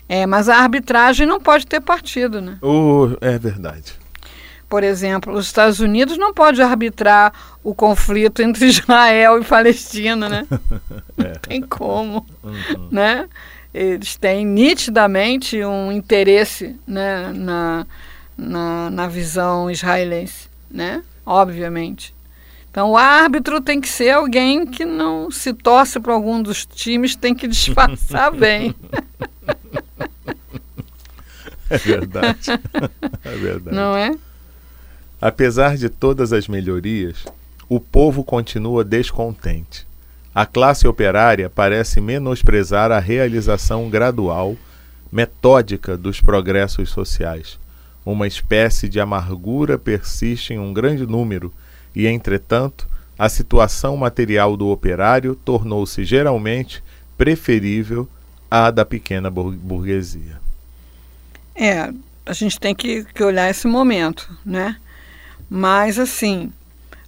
É, 0.08 0.26
mas 0.26 0.48
a 0.48 0.56
arbitragem 0.56 1.28
não 1.28 1.40
pode 1.40 1.68
ter 1.68 1.80
partido, 1.80 2.40
né? 2.40 2.58
Uh, 2.60 3.16
é 3.20 3.38
verdade. 3.38 3.94
Por 4.74 4.82
exemplo, 4.82 5.32
os 5.34 5.46
Estados 5.46 5.78
Unidos 5.78 6.18
não 6.18 6.34
pode 6.34 6.60
arbitrar 6.60 7.32
o 7.62 7.72
conflito 7.72 8.42
entre 8.42 8.66
Israel 8.66 9.40
e 9.40 9.44
Palestina, 9.44 10.28
né? 10.28 10.46
Não 11.16 11.32
tem 11.40 11.62
como, 11.62 12.26
uhum. 12.42 12.88
né? 12.90 13.28
Eles 13.72 14.16
têm 14.16 14.44
nitidamente 14.44 15.64
um 15.64 15.92
interesse 15.92 16.74
né, 16.84 17.32
na, 17.32 17.86
na, 18.36 18.90
na 18.90 19.06
visão 19.06 19.70
israelense, 19.70 20.48
né? 20.68 21.04
Obviamente. 21.24 22.12
Então, 22.68 22.90
o 22.90 22.96
árbitro 22.96 23.60
tem 23.60 23.80
que 23.80 23.88
ser 23.88 24.10
alguém 24.10 24.66
que 24.66 24.84
não 24.84 25.30
se 25.30 25.52
torce 25.52 26.00
para 26.00 26.12
algum 26.12 26.42
dos 26.42 26.66
times, 26.66 27.14
tem 27.14 27.32
que 27.32 27.46
disfarçar 27.46 28.32
bem. 28.34 28.74
É 31.70 31.78
verdade. 31.78 32.50
É 33.24 33.36
verdade. 33.36 33.76
Não 33.76 33.96
é? 33.96 34.10
Apesar 35.24 35.78
de 35.78 35.88
todas 35.88 36.34
as 36.34 36.46
melhorias, 36.48 37.24
o 37.66 37.80
povo 37.80 38.22
continua 38.22 38.84
descontente. 38.84 39.86
A 40.34 40.44
classe 40.44 40.86
operária 40.86 41.48
parece 41.48 41.98
menosprezar 41.98 42.92
a 42.92 42.98
realização 42.98 43.88
gradual, 43.88 44.54
metódica 45.10 45.96
dos 45.96 46.20
progressos 46.20 46.90
sociais. 46.90 47.58
Uma 48.04 48.26
espécie 48.26 48.86
de 48.86 49.00
amargura 49.00 49.78
persiste 49.78 50.52
em 50.52 50.58
um 50.58 50.74
grande 50.74 51.06
número, 51.06 51.50
e, 51.96 52.06
entretanto, 52.06 52.86
a 53.18 53.30
situação 53.30 53.96
material 53.96 54.58
do 54.58 54.68
operário 54.68 55.34
tornou-se 55.34 56.04
geralmente 56.04 56.84
preferível 57.16 58.06
à 58.50 58.70
da 58.70 58.84
pequena 58.84 59.30
burguesia. 59.30 60.38
É, 61.54 61.90
a 62.26 62.32
gente 62.34 62.60
tem 62.60 62.74
que, 62.74 63.04
que 63.04 63.24
olhar 63.24 63.48
esse 63.48 63.66
momento, 63.66 64.30
né? 64.44 64.76
Mas, 65.56 66.00
assim, 66.00 66.52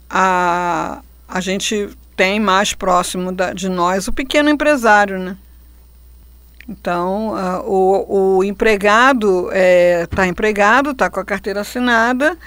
a, 0.08 1.00
a 1.26 1.40
gente 1.40 1.90
tem 2.14 2.38
mais 2.38 2.72
próximo 2.72 3.32
da, 3.32 3.52
de 3.52 3.68
nós 3.68 4.06
o 4.06 4.12
pequeno 4.12 4.48
empresário, 4.48 5.18
né? 5.18 5.36
Então, 6.68 7.34
o, 7.66 8.36
o 8.36 8.44
empregado 8.44 9.46
está 9.46 9.56
é, 9.58 10.06
tá 10.06 10.26
empregado, 10.28 10.90
está 10.90 11.10
com 11.10 11.18
a 11.18 11.24
carteira 11.24 11.62
assinada. 11.62 12.38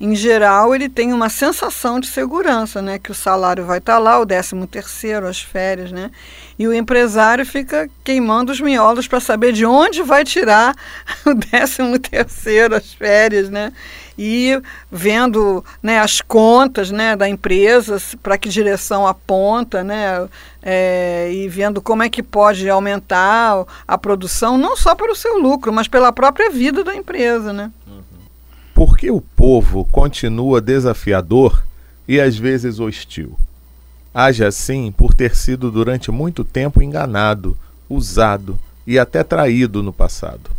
Em 0.00 0.14
geral, 0.14 0.74
ele 0.74 0.88
tem 0.88 1.12
uma 1.12 1.28
sensação 1.28 1.98
de 1.98 2.06
segurança, 2.06 2.80
né? 2.80 2.98
Que 2.98 3.10
o 3.10 3.14
salário 3.14 3.64
vai 3.64 3.78
estar 3.78 3.94
tá 3.94 3.98
lá, 3.98 4.20
o 4.20 4.24
décimo 4.24 4.66
terceiro, 4.66 5.26
as 5.26 5.40
férias, 5.40 5.90
né? 5.90 6.10
E 6.56 6.68
o 6.68 6.74
empresário 6.74 7.44
fica 7.44 7.90
queimando 8.04 8.52
os 8.52 8.60
miolos 8.60 9.08
para 9.08 9.18
saber 9.18 9.52
de 9.52 9.66
onde 9.66 10.02
vai 10.02 10.24
tirar 10.24 10.74
o 11.26 11.34
décimo 11.34 11.98
terceiro, 11.98 12.76
as 12.76 12.92
férias, 12.92 13.50
né? 13.50 13.72
e 14.18 14.60
vendo 14.90 15.64
né, 15.80 16.00
as 16.00 16.20
contas 16.20 16.90
né, 16.90 17.14
da 17.14 17.28
empresa, 17.28 18.02
para 18.20 18.36
que 18.36 18.48
direção 18.48 19.06
aponta, 19.06 19.84
né, 19.84 20.28
é, 20.60 21.30
e 21.32 21.48
vendo 21.48 21.80
como 21.80 22.02
é 22.02 22.08
que 22.08 22.20
pode 22.20 22.68
aumentar 22.68 23.64
a 23.86 23.96
produção, 23.96 24.58
não 24.58 24.76
só 24.76 24.94
para 24.96 25.12
o 25.12 25.14
seu 25.14 25.38
lucro, 25.38 25.72
mas 25.72 25.86
pela 25.86 26.12
própria 26.12 26.50
vida 26.50 26.82
da 26.82 26.96
empresa. 26.96 27.52
Né? 27.52 27.70
Por 28.78 28.96
que 28.96 29.10
o 29.10 29.20
povo 29.20 29.84
continua 29.90 30.60
desafiador 30.60 31.64
e 32.06 32.20
às 32.20 32.38
vezes 32.38 32.78
hostil? 32.78 33.36
Age 34.14 34.44
assim 34.44 34.92
por 34.92 35.12
ter 35.12 35.34
sido 35.34 35.68
durante 35.68 36.12
muito 36.12 36.44
tempo 36.44 36.80
enganado, 36.80 37.58
usado 37.90 38.56
e 38.86 38.96
até 38.96 39.24
traído 39.24 39.82
no 39.82 39.92
passado 39.92 40.50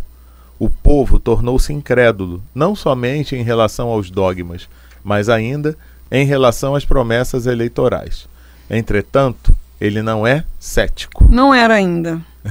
o 0.60 0.70
povo 0.70 1.18
tornou-se 1.18 1.72
incrédulo, 1.72 2.44
não 2.54 2.76
somente 2.76 3.38
em 3.38 3.44
relação 3.44 3.88
aos 3.88 4.12
dogmas, 4.12 4.68
mas 5.02 5.30
ainda 5.30 5.78
em 6.12 6.26
relação 6.26 6.76
às 6.76 6.84
promessas 6.84 7.46
eleitorais. 7.46 8.28
Entretanto, 8.70 9.56
ele 9.80 10.02
não 10.02 10.28
é 10.28 10.44
cético. 10.60 11.26
Não 11.32 11.54
era 11.54 11.76
ainda. 11.76 12.20
é. 12.44 12.50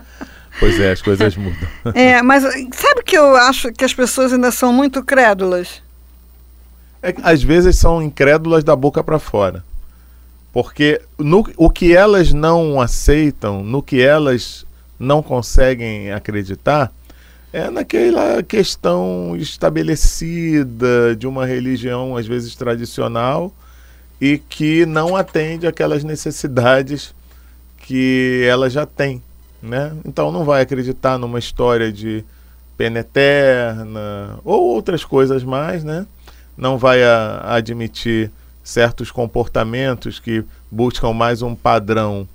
pois 0.60 0.78
é, 0.78 0.92
as 0.92 1.02
coisas 1.02 1.36
mudam. 1.36 1.68
É, 1.94 2.22
mas 2.22 2.44
sabe 2.44 3.02
que 3.04 3.16
eu 3.16 3.34
acho 3.34 3.72
que 3.72 3.84
as 3.84 3.92
pessoas 3.92 4.32
ainda 4.32 4.52
são 4.52 4.72
muito 4.72 5.02
crédulas? 5.02 5.82
É, 7.02 7.14
às 7.22 7.42
vezes 7.42 7.76
são 7.76 8.02
incrédulas 8.02 8.62
da 8.62 8.76
boca 8.76 9.02
para 9.02 9.18
fora. 9.18 9.64
Porque 10.52 11.00
no, 11.18 11.44
o 11.56 11.70
que 11.70 11.96
elas 11.96 12.32
não 12.32 12.80
aceitam, 12.80 13.64
no 13.64 13.82
que 13.82 14.00
elas 14.00 14.66
não 14.98 15.22
conseguem 15.22 16.12
acreditar 16.12 16.92
é 17.52 17.68
naquela 17.68 18.42
questão 18.42 19.34
estabelecida 19.36 21.16
de 21.16 21.26
uma 21.26 21.44
religião, 21.44 22.16
às 22.16 22.26
vezes 22.26 22.54
tradicional, 22.54 23.52
e 24.20 24.38
que 24.38 24.86
não 24.86 25.16
atende 25.16 25.66
aquelas 25.66 26.04
necessidades 26.04 27.12
que 27.78 28.44
ela 28.48 28.70
já 28.70 28.86
tem. 28.86 29.20
Né? 29.62 29.92
Então 30.04 30.32
não 30.32 30.44
vai 30.44 30.62
acreditar 30.62 31.18
numa 31.18 31.38
história 31.38 31.92
de 31.92 32.24
pena 32.76 33.00
eterna 33.00 34.38
ou 34.44 34.62
outras 34.74 35.04
coisas 35.04 35.44
mais, 35.44 35.84
né? 35.84 36.06
não 36.60 36.76
vai 36.76 37.02
a, 37.02 37.54
admitir 37.54 38.30
certos 38.62 39.10
comportamentos 39.10 40.20
que 40.20 40.44
buscam 40.70 41.12
mais 41.12 41.40
um 41.42 41.54
padrão 41.54 42.28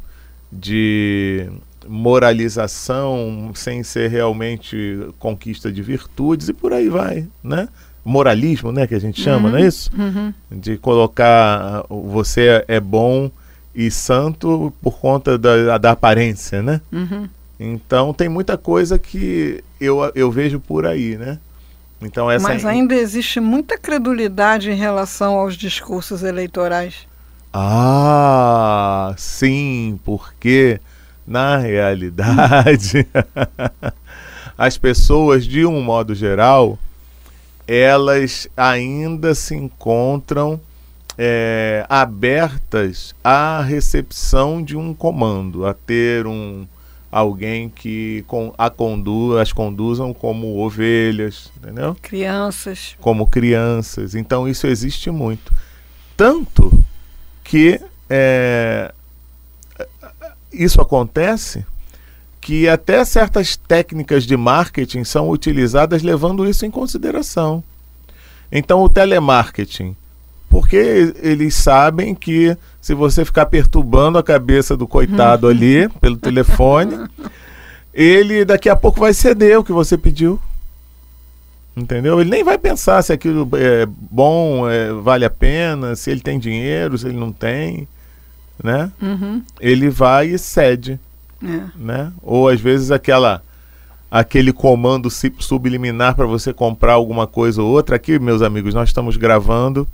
de 0.51 1.47
moralização 1.87 3.51
sem 3.53 3.83
ser 3.83 4.09
realmente 4.09 5.07
conquista 5.19 5.71
de 5.71 5.81
virtudes 5.83 6.49
e 6.49 6.53
por 6.53 6.73
aí 6.73 6.89
vai, 6.89 7.27
né? 7.43 7.69
Moralismo, 8.03 8.71
né, 8.71 8.85
que 8.85 8.93
a 8.95 8.99
gente 8.99 9.21
chama, 9.21 9.47
Uhum, 9.47 9.51
não 9.51 9.59
é 9.59 9.67
isso? 9.67 9.91
uhum. 9.97 10.33
De 10.51 10.77
colocar 10.77 11.81
ah, 11.81 11.85
você 11.89 12.63
é 12.67 12.79
bom 12.79 13.29
e 13.75 13.91
santo 13.91 14.73
por 14.81 14.97
conta 14.99 15.37
da, 15.37 15.77
da 15.77 15.91
aparência, 15.91 16.61
né? 16.61 16.81
Uhum. 16.91 17.27
Então 17.59 18.13
tem 18.13 18.29
muita 18.29 18.57
coisa 18.57 18.97
que 18.97 19.63
eu, 19.79 20.11
eu 20.15 20.31
vejo 20.31 20.59
por 20.59 20.85
aí, 20.85 21.17
né? 21.17 21.39
Então 22.01 22.29
essa 22.29 22.47
Mas 22.47 22.65
ainda 22.65 22.95
existe 22.95 23.39
muita 23.39 23.77
credulidade 23.77 24.69
em 24.69 24.75
relação 24.75 25.35
aos 25.35 25.55
discursos 25.55 26.23
eleitorais. 26.23 27.07
Ah, 27.53 29.13
sim, 29.17 29.99
porque 30.03 30.79
na 31.25 31.57
realidade 31.57 33.07
as 34.57 34.77
pessoas, 34.77 35.45
de 35.45 35.65
um 35.65 35.81
modo 35.81 36.13
geral, 36.13 36.77
elas 37.67 38.47
ainda 38.55 39.33
se 39.33 39.55
encontram 39.55 40.59
é, 41.17 41.85
abertas 41.89 43.15
à 43.23 43.61
recepção 43.61 44.61
de 44.61 44.75
um 44.75 44.93
comando, 44.93 45.65
a 45.65 45.73
ter 45.73 46.27
um 46.27 46.67
alguém 47.11 47.69
que 47.69 48.25
com, 48.27 48.53
a 48.57 48.69
condu, 48.69 49.37
as 49.37 49.53
conduzam 49.53 50.13
como 50.13 50.57
ovelhas, 50.57 51.49
entendeu? 51.55 51.95
Crianças. 52.01 52.97
como 52.99 53.25
crianças. 53.27 54.15
Então 54.15 54.47
isso 54.47 54.67
existe 54.67 55.09
muito. 55.09 55.53
Tanto 56.17 56.77
que 57.41 57.79
é, 58.09 58.93
isso 60.51 60.81
acontece 60.81 61.65
que 62.41 62.67
até 62.67 63.03
certas 63.05 63.55
técnicas 63.55 64.25
de 64.25 64.35
marketing 64.35 65.03
são 65.03 65.29
utilizadas 65.29 66.03
levando 66.03 66.47
isso 66.47 66.65
em 66.65 66.71
consideração. 66.71 67.63
Então 68.51 68.81
o 68.83 68.89
telemarketing, 68.89 69.95
porque 70.55 71.13
eles 71.21 71.53
sabem 71.53 72.15
que 72.15 72.55
se 72.79 72.93
você 72.93 73.25
ficar 73.25 73.45
perturbando 73.47 74.17
a 74.17 74.23
cabeça 74.23 74.77
do 74.77 74.87
coitado 74.87 75.49
ali 75.49 75.89
pelo 75.99 76.15
telefone, 76.15 76.97
ele 77.93 78.45
daqui 78.45 78.69
a 78.69 78.75
pouco 78.75 79.01
vai 79.01 79.13
ceder 79.13 79.59
o 79.59 79.65
que 79.65 79.73
você 79.73 79.97
pediu. 79.97 80.39
Entendeu? 81.75 82.21
Ele 82.21 82.29
nem 82.29 82.41
vai 82.41 82.57
pensar 82.57 83.01
se 83.01 83.11
aquilo 83.11 83.49
é 83.51 83.85
bom, 83.85 84.69
é, 84.69 84.93
vale 84.93 85.25
a 85.25 85.29
pena, 85.29 85.93
se 85.93 86.09
ele 86.09 86.21
tem 86.21 86.39
dinheiro, 86.39 86.97
se 86.97 87.05
ele 87.05 87.17
não 87.17 87.33
tem, 87.33 87.85
né? 88.63 88.89
Uhum. 89.01 89.43
Ele 89.59 89.89
vai 89.89 90.27
e 90.29 90.39
cede, 90.39 90.97
É. 91.43 91.63
né? 91.75 92.13
Ou 92.23 92.47
às 92.47 92.61
vezes 92.61 92.91
aquela 92.91 93.43
aquele 94.09 94.53
comando 94.53 95.09
subliminar 95.09 96.15
para 96.15 96.25
você 96.25 96.53
comprar 96.53 96.93
alguma 96.93 97.27
coisa 97.27 97.61
ou 97.61 97.69
outra. 97.69 97.97
Aqui, 97.97 98.17
meus 98.19 98.41
amigos, 98.41 98.73
nós 98.73 98.87
estamos 98.87 99.17
gravando 99.17 99.85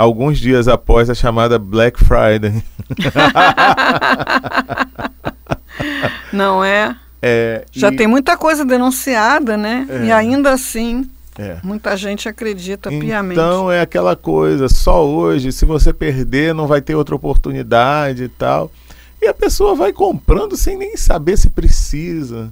alguns 0.00 0.38
dias 0.38 0.66
após 0.66 1.10
a 1.10 1.14
chamada 1.14 1.58
Black 1.58 2.02
Friday. 2.02 2.64
Não 6.32 6.64
é? 6.64 6.96
É, 7.20 7.66
Já 7.70 7.92
e- 7.92 7.96
tem 7.96 8.06
muita 8.06 8.38
coisa 8.38 8.64
denunciada, 8.64 9.58
né? 9.58 9.86
É. 9.90 10.06
E 10.06 10.12
ainda 10.12 10.52
assim, 10.52 11.06
é. 11.38 11.58
muita 11.62 11.94
gente 11.98 12.30
acredita 12.30 12.88
piamente. 12.88 13.38
Então 13.38 13.70
é 13.70 13.82
aquela 13.82 14.16
coisa, 14.16 14.70
só 14.70 15.06
hoje, 15.06 15.52
se 15.52 15.66
você 15.66 15.92
perder, 15.92 16.54
não 16.54 16.66
vai 16.66 16.80
ter 16.80 16.94
outra 16.94 17.14
oportunidade 17.14 18.24
e 18.24 18.28
tal. 18.28 18.72
E 19.20 19.26
a 19.26 19.34
pessoa 19.34 19.74
vai 19.74 19.92
comprando 19.92 20.56
sem 20.56 20.78
nem 20.78 20.96
saber 20.96 21.36
se 21.36 21.50
precisa, 21.50 22.50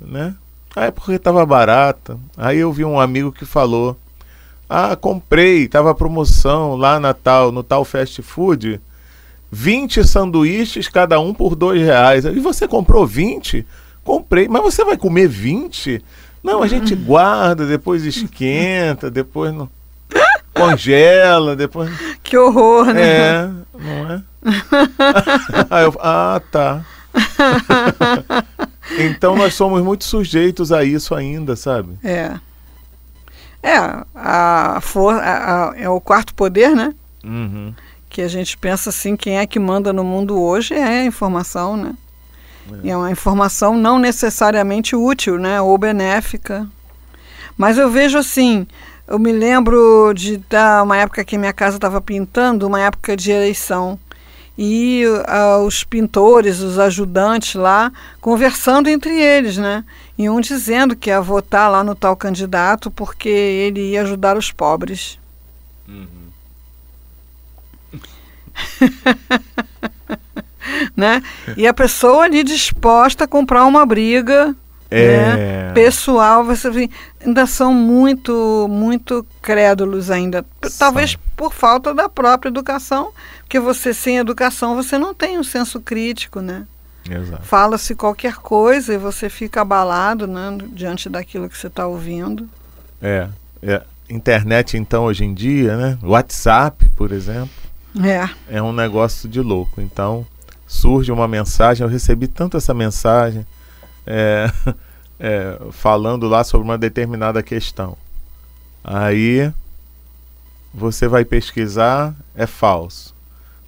né? 0.00 0.34
Ah, 0.74 0.86
é 0.86 0.90
porque 0.90 1.12
estava 1.12 1.46
barata. 1.46 2.18
Aí 2.36 2.58
eu 2.58 2.72
vi 2.72 2.84
um 2.84 2.98
amigo 2.98 3.30
que 3.30 3.44
falou: 3.44 3.96
"Ah, 4.68 4.96
comprei, 4.96 5.68
tava 5.68 5.94
promoção 5.94 6.76
lá 6.76 7.00
na 7.00 7.14
tal, 7.14 7.50
no 7.50 7.62
tal 7.62 7.84
fast 7.84 8.20
food, 8.22 8.80
20 9.50 10.04
sanduíches 10.06 10.88
cada 10.88 11.18
um 11.20 11.32
por 11.32 11.54
dois 11.54 11.80
reais. 11.80 12.24
E 12.24 12.40
você 12.40 12.68
comprou 12.68 13.06
20? 13.06 13.66
Comprei, 14.04 14.48
mas 14.48 14.62
você 14.62 14.84
vai 14.84 14.96
comer 14.96 15.28
20? 15.28 16.02
Não, 16.42 16.62
a 16.62 16.66
gente 16.66 16.94
guarda, 16.96 17.66
depois 17.66 18.04
esquenta, 18.04 19.10
depois 19.10 19.52
não 19.54 19.68
congela, 20.58 21.54
depois 21.54 21.90
Que 22.22 22.36
horror, 22.36 22.86
né? 22.86 23.02
é, 23.02 23.50
não 23.74 24.12
é? 24.12 24.22
Aí 25.70 25.84
eu, 25.84 25.94
ah, 26.00 26.40
tá. 26.50 26.84
então 28.98 29.36
nós 29.36 29.54
somos 29.54 29.82
muito 29.82 30.04
sujeitos 30.04 30.72
a 30.72 30.84
isso 30.84 31.14
ainda, 31.14 31.54
sabe? 31.56 31.90
É. 32.02 32.34
É, 33.62 33.76
a 34.14 34.78
for, 34.80 35.14
a- 35.14 35.70
a- 35.70 35.74
é 35.76 35.88
o 35.88 36.00
quarto 36.00 36.34
poder, 36.34 36.74
né? 36.74 36.94
Uhum. 37.24 37.74
Que 38.08 38.22
a 38.22 38.28
gente 38.28 38.56
pensa 38.56 38.90
assim, 38.90 39.16
quem 39.16 39.38
é 39.38 39.46
que 39.46 39.58
manda 39.58 39.92
no 39.92 40.04
mundo 40.04 40.40
hoje 40.40 40.74
é 40.74 41.00
a 41.00 41.04
informação, 41.04 41.76
né? 41.76 41.94
E 42.82 42.90
é 42.90 42.96
uma 42.96 43.10
informação 43.10 43.76
não 43.76 43.98
necessariamente 43.98 44.94
útil, 44.94 45.38
né? 45.38 45.60
Ou 45.60 45.76
benéfica. 45.78 46.66
Mas 47.56 47.78
eu 47.78 47.90
vejo 47.90 48.18
assim, 48.18 48.66
eu 49.06 49.18
me 49.18 49.32
lembro 49.32 50.12
de 50.14 50.36
da 50.50 50.82
uma 50.82 50.96
época 50.96 51.24
que 51.24 51.38
minha 51.38 51.52
casa 51.52 51.76
estava 51.76 52.00
pintando, 52.00 52.66
uma 52.66 52.80
época 52.80 53.16
de 53.16 53.30
eleição. 53.30 53.98
E 54.60 55.04
ah, 55.26 55.58
os 55.58 55.84
pintores, 55.84 56.58
os 56.58 56.80
ajudantes 56.80 57.54
lá, 57.54 57.92
conversando 58.20 58.88
entre 58.88 59.20
eles, 59.20 59.56
né? 59.56 59.84
E 60.18 60.28
um 60.28 60.40
dizendo 60.40 60.96
que 60.96 61.10
ia 61.10 61.20
votar 61.20 61.70
lá 61.70 61.84
no 61.84 61.94
tal 61.94 62.16
candidato 62.16 62.90
porque 62.90 63.28
ele 63.28 63.92
ia 63.92 64.02
ajudar 64.02 64.36
os 64.36 64.50
pobres. 64.50 65.16
né? 70.96 71.22
E 71.56 71.66
a 71.66 71.72
pessoa 71.72 72.24
ali 72.24 72.42
disposta 72.42 73.24
a 73.24 73.28
comprar 73.28 73.64
uma 73.64 73.86
briga 73.86 74.54
É. 74.90 75.16
né? 75.16 75.72
pessoal, 75.74 76.44
você 76.44 76.70
vê, 76.70 76.90
ainda 77.24 77.46
são 77.46 77.72
muito, 77.72 78.66
muito 78.68 79.24
crédulos 79.40 80.10
ainda. 80.10 80.44
São. 80.62 80.78
Talvez 80.78 81.16
por 81.36 81.52
falta 81.52 81.94
da 81.94 82.08
própria 82.08 82.48
educação, 82.48 83.12
porque 83.48 83.58
você 83.58 83.94
sem 83.94 84.18
educação 84.18 84.76
você 84.76 84.98
não 84.98 85.14
tem 85.14 85.38
um 85.38 85.42
senso 85.42 85.80
crítico, 85.80 86.42
né? 86.42 86.66
Fala-se 87.42 87.94
qualquer 87.94 88.34
coisa 88.34 88.92
e 88.92 88.98
você 88.98 89.30
fica 89.30 89.62
abalado 89.62 90.26
né, 90.26 90.58
diante 90.74 91.08
daquilo 91.08 91.48
que 91.48 91.56
você 91.56 91.68
está 91.68 91.86
ouvindo. 91.86 92.46
É, 93.00 93.26
é. 93.62 93.82
Internet, 94.10 94.76
então, 94.76 95.04
hoje 95.04 95.24
em 95.24 95.32
dia, 95.32 95.78
né? 95.78 95.98
WhatsApp, 96.02 96.86
por 96.90 97.10
exemplo, 97.10 97.48
É, 97.98 98.56
é 98.58 98.62
um 98.62 98.72
negócio 98.72 99.26
de 99.26 99.40
louco. 99.40 99.80
Então, 99.80 100.26
surge 100.66 101.10
uma 101.10 101.26
mensagem, 101.26 101.82
eu 101.82 101.90
recebi 101.90 102.28
tanto 102.28 102.58
essa 102.58 102.74
mensagem 102.74 103.46
é, 104.06 104.50
é, 105.18 105.58
falando 105.72 106.28
lá 106.28 106.44
sobre 106.44 106.66
uma 106.66 106.76
determinada 106.76 107.42
questão. 107.42 107.96
Aí 108.84 109.50
você 110.74 111.08
vai 111.08 111.24
pesquisar, 111.24 112.14
é 112.34 112.46
falso. 112.46 113.16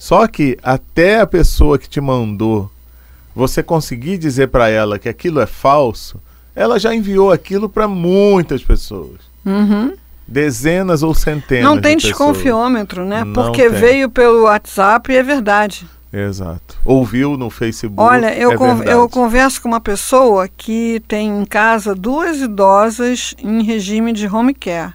Só 0.01 0.27
que 0.27 0.59
até 0.63 1.21
a 1.21 1.27
pessoa 1.27 1.79
que 1.79 1.87
te 1.87 2.01
mandou, 2.01 2.71
você 3.37 3.63
conseguir 3.63 4.17
dizer 4.17 4.49
para 4.49 4.71
ela 4.71 4.99
que 4.99 5.11
aquilo 5.11 5.41
é 5.41 5.47
falso, 5.47 6.19
ela 6.57 6.79
já 6.81 6.95
enviou 6.95 7.31
aquilo 7.31 7.69
para 7.69 7.87
muitas 7.87 8.63
pessoas. 8.63 9.21
Uhum. 9.45 9.93
Dezenas 10.27 11.03
ou 11.03 11.13
centenas. 11.13 11.65
Não 11.65 11.79
tem 11.79 11.99
de 11.99 12.07
desconfiômetro, 12.07 13.05
né? 13.05 13.25
Não 13.25 13.33
Porque 13.35 13.69
tem. 13.69 13.79
veio 13.79 14.09
pelo 14.09 14.45
WhatsApp 14.45 15.13
e 15.13 15.17
é 15.17 15.23
verdade. 15.23 15.87
Exato. 16.11 16.79
Ouviu 16.85 17.37
no 17.37 17.51
Facebook. 17.51 18.01
Olha, 18.01 18.35
eu, 18.35 18.53
é 18.53 18.57
con- 18.57 18.83
eu 18.83 19.07
converso 19.09 19.61
com 19.61 19.69
uma 19.69 19.81
pessoa 19.83 20.49
que 20.49 21.03
tem 21.07 21.29
em 21.29 21.45
casa 21.45 21.95
duas 21.95 22.39
idosas 22.41 23.35
em 23.39 23.63
regime 23.63 24.13
de 24.15 24.27
home 24.27 24.55
care. 24.55 24.95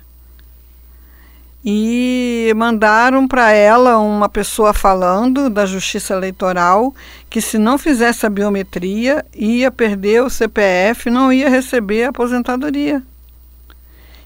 E 1.67 2.53
mandaram 2.55 3.27
para 3.27 3.51
ela 3.51 3.97
uma 3.97 4.29
pessoa 4.29 4.71
falando 4.71 5.49
da 5.49 5.65
justiça 5.65 6.13
eleitoral 6.13 6.93
que 7.27 7.41
se 7.41 7.57
não 7.57 7.79
fizesse 7.79 8.23
a 8.23 8.29
biometria 8.29 9.25
ia 9.33 9.71
perder 9.71 10.21
o 10.21 10.29
CPF, 10.29 11.09
não 11.09 11.33
ia 11.33 11.49
receber 11.49 12.03
a 12.03 12.09
aposentadoria. 12.09 13.01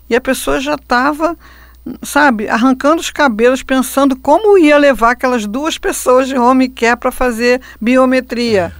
E 0.09 0.15
a 0.17 0.19
pessoa 0.19 0.59
já 0.59 0.75
estava, 0.75 1.37
sabe, 2.03 2.49
arrancando 2.49 2.99
os 2.99 3.09
cabelos, 3.09 3.63
pensando 3.63 4.17
como 4.17 4.57
ia 4.57 4.77
levar 4.77 5.11
aquelas 5.11 5.45
duas 5.45 5.77
pessoas 5.77 6.27
de 6.27 6.37
home 6.37 6.67
care 6.67 6.99
para 6.99 7.11
fazer 7.11 7.61
biometria. 7.79 8.73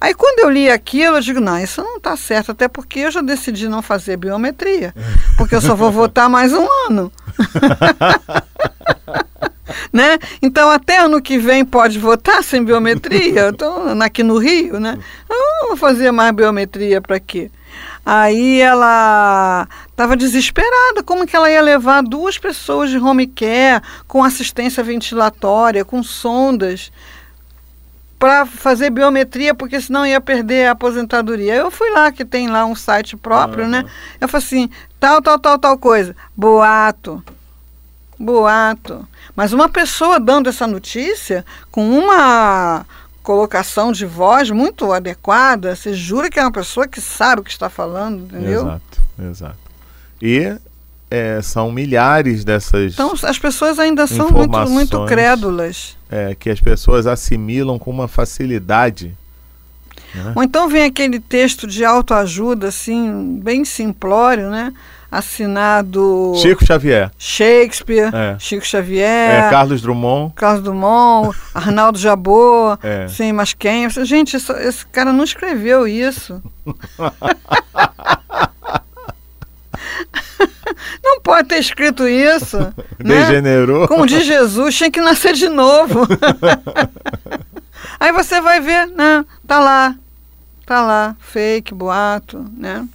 Aí 0.00 0.14
quando 0.14 0.40
eu 0.40 0.50
li 0.50 0.70
aquilo, 0.70 1.16
eu 1.16 1.20
digo, 1.20 1.40
não, 1.40 1.58
isso 1.58 1.82
não 1.82 1.98
está 1.98 2.16
certo, 2.16 2.52
até 2.52 2.68
porque 2.68 3.00
eu 3.00 3.10
já 3.10 3.20
decidi 3.20 3.68
não 3.68 3.82
fazer 3.82 4.16
biometria, 4.16 4.94
porque 5.36 5.54
eu 5.54 5.60
só 5.60 5.74
vou 5.74 5.90
votar 5.90 6.28
mais 6.28 6.52
um 6.52 6.66
ano. 6.88 7.12
né? 9.92 10.18
Então, 10.40 10.70
até 10.70 10.98
ano 10.98 11.20
que 11.20 11.38
vem 11.38 11.64
pode 11.64 11.98
votar 11.98 12.42
sem 12.42 12.64
biometria? 12.64 13.48
Então, 13.48 14.00
aqui 14.00 14.22
no 14.22 14.38
Rio, 14.38 14.80
né? 14.80 14.98
Não 15.28 15.68
vou 15.68 15.76
fazer 15.76 16.10
mais 16.10 16.34
biometria 16.34 17.00
para 17.00 17.20
quê? 17.20 17.50
Aí 18.04 18.60
ela 18.60 19.68
estava 19.88 20.16
desesperada, 20.16 21.02
como 21.04 21.26
que 21.26 21.36
ela 21.36 21.50
ia 21.50 21.60
levar 21.60 22.02
duas 22.02 22.38
pessoas 22.38 22.90
de 22.90 22.98
home 22.98 23.26
care 23.26 23.82
com 24.08 24.24
assistência 24.24 24.82
ventilatória, 24.82 25.84
com 25.84 26.02
sondas, 26.02 26.90
para 28.20 28.44
fazer 28.44 28.90
biometria, 28.90 29.54
porque 29.54 29.80
senão 29.80 30.06
ia 30.06 30.20
perder 30.20 30.66
a 30.66 30.72
aposentadoria. 30.72 31.54
Eu 31.54 31.70
fui 31.70 31.90
lá, 31.90 32.12
que 32.12 32.22
tem 32.22 32.48
lá 32.48 32.66
um 32.66 32.76
site 32.76 33.16
próprio, 33.16 33.64
uhum. 33.64 33.70
né? 33.70 33.84
Eu 34.20 34.28
falei 34.28 34.46
assim, 34.46 34.70
tal, 35.00 35.22
tal, 35.22 35.38
tal, 35.38 35.58
tal 35.58 35.78
coisa. 35.78 36.14
Boato. 36.36 37.24
Boato. 38.18 39.08
Mas 39.34 39.54
uma 39.54 39.70
pessoa 39.70 40.20
dando 40.20 40.50
essa 40.50 40.66
notícia 40.66 41.46
com 41.70 41.88
uma 41.98 42.84
colocação 43.22 43.90
de 43.90 44.04
voz 44.04 44.50
muito 44.50 44.92
adequada, 44.92 45.74
você 45.74 45.94
jura 45.94 46.28
que 46.28 46.38
é 46.38 46.42
uma 46.42 46.52
pessoa 46.52 46.86
que 46.86 47.00
sabe 47.00 47.40
o 47.40 47.44
que 47.44 47.50
está 47.50 47.70
falando, 47.70 48.24
entendeu? 48.24 48.62
Exato, 48.62 49.02
exato. 49.30 49.58
E 50.20 50.58
é, 51.10 51.40
são 51.42 51.72
milhares 51.72 52.44
dessas. 52.44 52.94
Então 52.94 53.12
as 53.22 53.38
pessoas 53.38 53.78
ainda 53.78 54.06
são 54.06 54.30
muito, 54.30 54.70
muito 54.70 55.04
crédulas. 55.06 55.96
É, 56.08 56.34
que 56.38 56.48
as 56.48 56.60
pessoas 56.60 57.06
assimilam 57.06 57.78
com 57.78 57.90
uma 57.90 58.08
facilidade. 58.08 59.14
Né? 60.14 60.32
Ou 60.34 60.42
então 60.42 60.68
vem 60.68 60.84
aquele 60.84 61.20
texto 61.20 61.66
de 61.66 61.84
autoajuda, 61.84 62.68
assim, 62.68 63.40
bem 63.42 63.64
simplório, 63.64 64.50
né? 64.50 64.72
assinado 65.10 66.34
Chico 66.36 66.64
Xavier. 66.64 67.10
Shakespeare, 67.18 68.14
é. 68.14 68.36
Chico 68.38 68.64
Xavier, 68.64 69.46
é, 69.46 69.50
Carlos 69.50 69.82
Drummond, 69.82 70.32
Carlos 70.36 70.62
Drummond, 70.62 71.36
Arnaldo 71.52 71.98
Jabot, 71.98 72.78
é. 72.82 73.08
sim, 73.08 73.32
mas 73.32 73.52
quem? 73.52 73.90
Gente, 74.04 74.36
isso, 74.36 74.52
esse 74.52 74.86
cara 74.86 75.12
não 75.12 75.24
escreveu 75.24 75.88
isso. 75.88 76.40
não 81.02 81.20
pode 81.20 81.48
ter 81.48 81.58
escrito 81.58 82.06
isso. 82.08 82.58
Né? 83.02 83.22
Degenerou. 83.22 83.88
Como 83.88 84.06
diz 84.06 84.26
Jesus, 84.26 84.76
tinha 84.76 84.90
que 84.90 85.00
nascer 85.00 85.32
de 85.32 85.48
novo. 85.48 86.06
Aí 87.98 88.12
você 88.12 88.42
vai 88.42 88.60
ver, 88.60 88.86
né? 88.88 89.24
Tá 89.46 89.58
lá, 89.58 89.94
tá 90.66 90.82
lá, 90.82 91.16
fake, 91.18 91.72
boato, 91.72 92.44
né? 92.54 92.86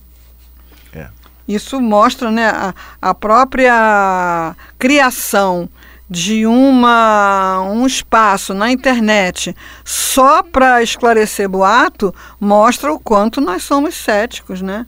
Isso 1.47 1.80
mostra 1.80 2.32
né, 2.32 2.47
a, 2.49 2.73
a 3.01 3.13
própria 3.13 4.56
criação 4.80 5.69
de 6.10 6.45
uma, 6.45 7.62
um 7.62 7.86
espaço 7.86 8.54
na 8.54 8.71
internet 8.71 9.56
só 9.84 10.43
para 10.43 10.82
esclarecer 10.82 11.49
boato 11.49 12.13
mostra 12.39 12.91
o 12.93 12.99
quanto 12.99 13.41
nós 13.41 13.63
somos 13.63 13.95
céticos, 13.95 14.62
né? 14.62 14.86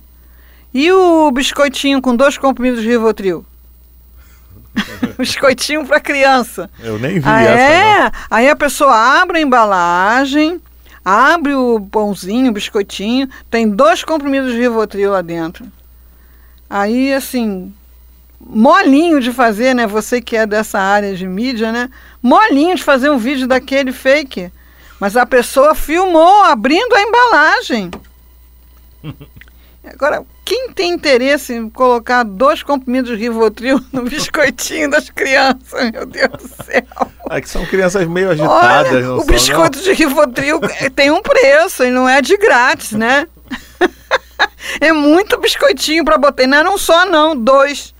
E 0.77 0.91
o 0.91 1.31
biscoitinho 1.31 1.99
com 1.99 2.15
dois 2.15 2.37
comprimidos 2.37 2.83
de 2.83 2.87
Rivotril? 2.87 3.43
biscoitinho 5.17 5.83
para 5.87 5.99
criança. 5.99 6.69
Eu 6.79 6.99
nem 6.99 7.19
vi 7.19 7.27
ah, 7.27 7.41
essa. 7.41 7.61
É? 7.63 8.03
Não. 8.03 8.11
Aí 8.29 8.47
a 8.47 8.55
pessoa 8.55 8.93
abre 8.93 9.39
a 9.39 9.41
embalagem, 9.41 10.61
abre 11.03 11.55
o 11.55 11.81
pãozinho, 11.81 12.51
o 12.51 12.53
biscoitinho, 12.53 13.27
tem 13.49 13.67
dois 13.67 14.03
comprimidos 14.03 14.51
de 14.51 14.59
Rivotril 14.59 15.13
lá 15.13 15.23
dentro. 15.23 15.65
Aí, 16.69 17.11
assim, 17.11 17.73
molinho 18.39 19.19
de 19.19 19.31
fazer, 19.31 19.73
né? 19.73 19.87
Você 19.87 20.21
que 20.21 20.37
é 20.37 20.45
dessa 20.45 20.77
área 20.77 21.15
de 21.15 21.25
mídia, 21.25 21.71
né? 21.71 21.89
Molinho 22.21 22.75
de 22.75 22.83
fazer 22.83 23.09
um 23.09 23.17
vídeo 23.17 23.47
daquele 23.47 23.91
fake. 23.91 24.51
Mas 24.99 25.17
a 25.17 25.25
pessoa 25.25 25.73
filmou 25.73 26.43
abrindo 26.43 26.93
a 26.93 27.01
embalagem. 27.01 27.89
Agora, 29.83 30.23
quem 30.47 30.69
tem 30.69 30.93
interesse 30.93 31.53
em 31.53 31.69
colocar 31.69 32.23
dois 32.23 32.63
comprimidos 32.63 33.11
de 33.11 33.17
Rivotril 33.17 33.83
no 33.91 34.03
biscoitinho 34.03 34.89
das 34.89 35.09
crianças, 35.09 35.91
meu 35.91 36.05
Deus 36.05 36.29
do 36.29 36.63
céu. 36.63 37.11
É 37.29 37.41
que 37.41 37.49
são 37.49 37.65
crianças 37.65 38.07
meio 38.07 38.29
agitadas. 38.29 38.93
Olha, 38.93 39.13
o 39.15 39.25
biscoito 39.25 39.77
não? 39.77 39.83
de 39.83 39.91
Rivotril 39.91 40.61
tem 40.95 41.11
um 41.11 41.21
preço 41.21 41.83
e 41.83 41.91
não 41.91 42.07
é 42.07 42.21
de 42.21 42.37
grátis, 42.37 42.93
né? 42.93 43.27
é 44.79 44.93
muito 44.93 45.37
biscoitinho 45.37 46.05
para 46.05 46.17
botar. 46.17 46.47
não 46.47 46.57
era 46.57 46.71
um 46.71 46.77
só, 46.77 47.05
não, 47.05 47.35
dois. 47.35 47.93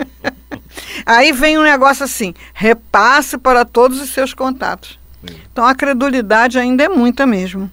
Aí 1.06 1.30
vem 1.30 1.58
um 1.58 1.62
negócio 1.62 2.02
assim: 2.04 2.34
repasse 2.52 3.38
para 3.38 3.64
todos 3.64 4.00
os 4.00 4.10
seus 4.10 4.34
contatos. 4.34 4.98
Sim. 5.24 5.36
Então 5.52 5.64
a 5.64 5.76
credulidade 5.76 6.58
ainda 6.58 6.82
é 6.82 6.88
muita 6.88 7.24
mesmo. 7.24 7.70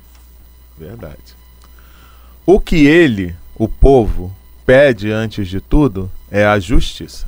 Verdade. 0.78 1.36
O 2.46 2.60
que 2.60 2.86
ele, 2.86 3.36
o 3.58 3.68
povo, 3.68 4.34
pede 4.66 5.12
antes 5.12 5.48
de 5.48 5.60
tudo 5.60 6.12
é 6.30 6.46
a 6.46 6.60
justiça. 6.60 7.26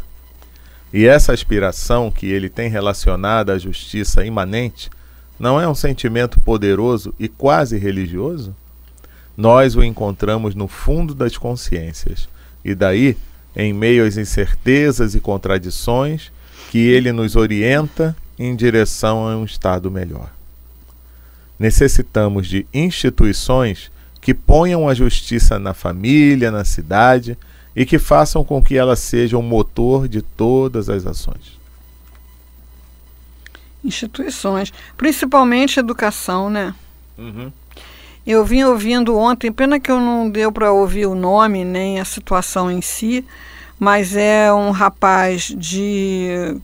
E 0.91 1.05
essa 1.05 1.33
aspiração 1.33 2.11
que 2.11 2.27
ele 2.27 2.49
tem 2.49 2.69
relacionada 2.69 3.53
à 3.53 3.59
justiça 3.59 4.25
imanente 4.25 4.89
não 5.39 5.59
é 5.59 5.67
um 5.67 5.75
sentimento 5.75 6.39
poderoso 6.39 7.13
e 7.19 7.27
quase 7.27 7.77
religioso? 7.77 8.53
nós 9.39 9.73
o 9.77 9.81
encontramos 9.81 10.53
no 10.53 10.67
fundo 10.67 11.15
das 11.15 11.37
consciências. 11.37 12.27
E 12.63 12.75
daí, 12.75 13.15
em 13.55 13.71
meio 13.71 14.05
às 14.05 14.17
incertezas 14.17 15.15
e 15.15 15.21
contradições, 15.21 16.29
que 16.69 16.77
ele 16.77 17.13
nos 17.13 17.37
orienta 17.37 18.13
em 18.37 18.53
direção 18.53 19.25
a 19.25 19.37
um 19.37 19.45
estado 19.45 19.89
melhor. 19.89 20.29
Necessitamos 21.57 22.47
de 22.47 22.67
instituições 22.73 23.89
que 24.21 24.33
ponham 24.33 24.87
a 24.87 24.93
justiça 24.93 25.57
na 25.57 25.73
família, 25.73 26.51
na 26.51 26.65
cidade 26.65 27.37
e 27.75 27.85
que 27.85 27.97
façam 27.97 28.43
com 28.43 28.61
que 28.61 28.77
ela 28.77 28.95
seja 28.95 29.37
o 29.37 29.43
motor 29.43 30.07
de 30.07 30.21
todas 30.21 30.89
as 30.89 31.05
ações. 31.05 31.57
Instituições, 33.83 34.73
principalmente 34.97 35.79
educação, 35.79 36.49
né? 36.49 36.75
Uhum. 37.17 37.51
Eu 38.27 38.45
vim 38.45 38.63
ouvindo 38.63 39.17
ontem, 39.17 39.51
pena 39.51 39.79
que 39.79 39.89
eu 39.89 39.99
não 39.99 40.29
deu 40.29 40.51
para 40.51 40.71
ouvir 40.71 41.05
o 41.05 41.15
nome 41.15 41.63
nem 41.63 41.99
a 41.99 42.05
situação 42.05 42.69
em 42.69 42.81
si, 42.81 43.25
mas 43.79 44.15
é 44.15 44.51
um 44.53 44.71
rapaz 44.71 45.53
de 45.57 46.59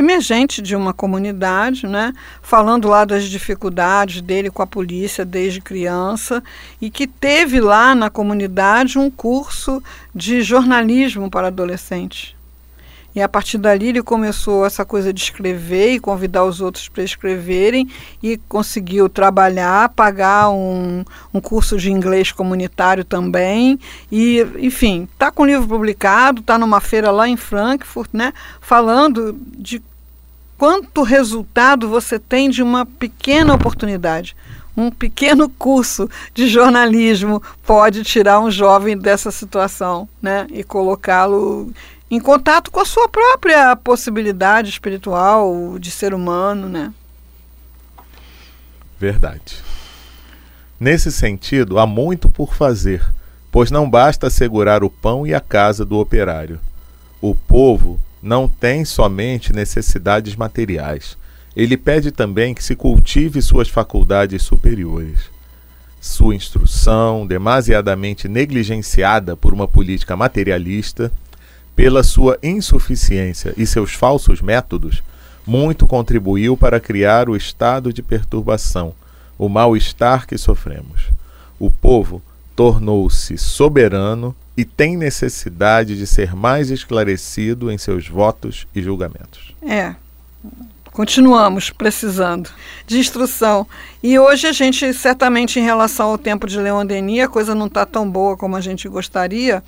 emergente 0.00 0.60
de 0.60 0.74
uma 0.74 0.92
comunidade, 0.92 1.86
né, 1.86 2.12
falando 2.42 2.88
lá 2.88 3.04
das 3.04 3.24
dificuldades 3.24 4.20
dele 4.20 4.50
com 4.50 4.62
a 4.62 4.66
polícia 4.66 5.24
desde 5.24 5.60
criança 5.60 6.42
e 6.80 6.90
que 6.90 7.06
teve 7.06 7.60
lá 7.60 7.94
na 7.94 8.10
comunidade 8.10 8.98
um 8.98 9.10
curso 9.10 9.82
de 10.14 10.42
jornalismo 10.42 11.30
para 11.30 11.48
adolescentes. 11.48 12.34
E 13.14 13.20
a 13.20 13.28
partir 13.28 13.58
dali 13.58 13.88
ele 13.88 14.02
começou 14.02 14.64
essa 14.64 14.84
coisa 14.84 15.12
de 15.12 15.20
escrever 15.20 15.94
e 15.94 16.00
convidar 16.00 16.44
os 16.44 16.60
outros 16.60 16.88
para 16.88 17.02
escreverem 17.02 17.88
e 18.22 18.36
conseguiu 18.48 19.08
trabalhar, 19.08 19.88
pagar 19.90 20.50
um, 20.50 21.04
um 21.34 21.40
curso 21.40 21.76
de 21.76 21.90
inglês 21.90 22.30
comunitário 22.30 23.04
também. 23.04 23.80
E, 24.12 24.46
enfim, 24.58 25.08
está 25.12 25.30
com 25.32 25.42
o 25.42 25.46
livro 25.46 25.66
publicado, 25.66 26.40
está 26.40 26.56
numa 26.56 26.80
feira 26.80 27.10
lá 27.10 27.28
em 27.28 27.36
Frankfurt, 27.36 28.10
né, 28.12 28.32
falando 28.60 29.36
de 29.58 29.82
quanto 30.60 31.02
resultado 31.02 31.88
você 31.88 32.18
tem 32.18 32.50
de 32.50 32.62
uma 32.62 32.84
pequena 32.84 33.54
oportunidade. 33.54 34.36
Um 34.76 34.90
pequeno 34.90 35.48
curso 35.48 36.06
de 36.34 36.48
jornalismo 36.48 37.42
pode 37.64 38.04
tirar 38.04 38.40
um 38.40 38.50
jovem 38.50 38.94
dessa 38.94 39.30
situação 39.30 40.06
né, 40.20 40.46
e 40.50 40.62
colocá-lo 40.62 41.72
em 42.10 42.20
contato 42.20 42.70
com 42.70 42.78
a 42.78 42.84
sua 42.84 43.08
própria 43.08 43.74
possibilidade 43.74 44.68
espiritual 44.68 45.78
de 45.78 45.90
ser 45.90 46.12
humano, 46.12 46.68
né? 46.68 46.92
Verdade. 48.98 49.62
Nesse 50.78 51.10
sentido, 51.10 51.78
há 51.78 51.86
muito 51.86 52.28
por 52.28 52.54
fazer, 52.54 53.02
pois 53.50 53.70
não 53.70 53.88
basta 53.88 54.26
assegurar 54.26 54.84
o 54.84 54.90
pão 54.90 55.26
e 55.26 55.32
a 55.32 55.40
casa 55.40 55.86
do 55.86 55.98
operário. 55.98 56.60
O 57.18 57.34
povo 57.34 57.98
não 58.22 58.48
tem 58.48 58.84
somente 58.84 59.52
necessidades 59.52 60.36
materiais. 60.36 61.16
Ele 61.56 61.76
pede 61.76 62.10
também 62.10 62.54
que 62.54 62.62
se 62.62 62.76
cultive 62.76 63.42
suas 63.42 63.68
faculdades 63.68 64.42
superiores. 64.42 65.30
Sua 66.00 66.34
instrução, 66.34 67.26
demasiadamente 67.26 68.28
negligenciada 68.28 69.36
por 69.36 69.52
uma 69.52 69.66
política 69.66 70.16
materialista, 70.16 71.12
pela 71.74 72.02
sua 72.02 72.38
insuficiência 72.42 73.54
e 73.56 73.66
seus 73.66 73.92
falsos 73.92 74.40
métodos, 74.40 75.02
muito 75.46 75.86
contribuiu 75.86 76.56
para 76.56 76.80
criar 76.80 77.28
o 77.28 77.36
estado 77.36 77.92
de 77.92 78.02
perturbação, 78.02 78.94
o 79.38 79.48
mal-estar 79.48 80.26
que 80.26 80.38
sofremos. 80.38 81.08
O 81.58 81.70
povo 81.70 82.22
tornou-se 82.60 83.38
soberano 83.38 84.36
e 84.54 84.66
tem 84.66 84.94
necessidade 84.94 85.96
de 85.96 86.06
ser 86.06 86.36
mais 86.36 86.68
esclarecido 86.68 87.72
em 87.72 87.78
seus 87.78 88.06
votos 88.06 88.66
e 88.74 88.82
julgamentos. 88.82 89.56
É, 89.62 89.94
Continuamos 90.92 91.70
precisando 91.70 92.50
de 92.84 92.98
instrução. 92.98 93.66
E 94.02 94.18
hoje 94.18 94.48
a 94.48 94.52
gente, 94.52 94.92
certamente, 94.92 95.60
em 95.60 95.62
relação 95.62 96.08
ao 96.08 96.18
tempo 96.18 96.46
de 96.48 96.58
Leon 96.58 96.84
Denis, 96.84 97.22
a 97.22 97.28
coisa 97.28 97.54
não 97.54 97.66
está 97.66 97.86
tão 97.86 98.10
boa 98.10 98.36
como 98.36 98.56
a 98.56 98.60
gente 98.60 98.88
gostaria, 98.88 99.62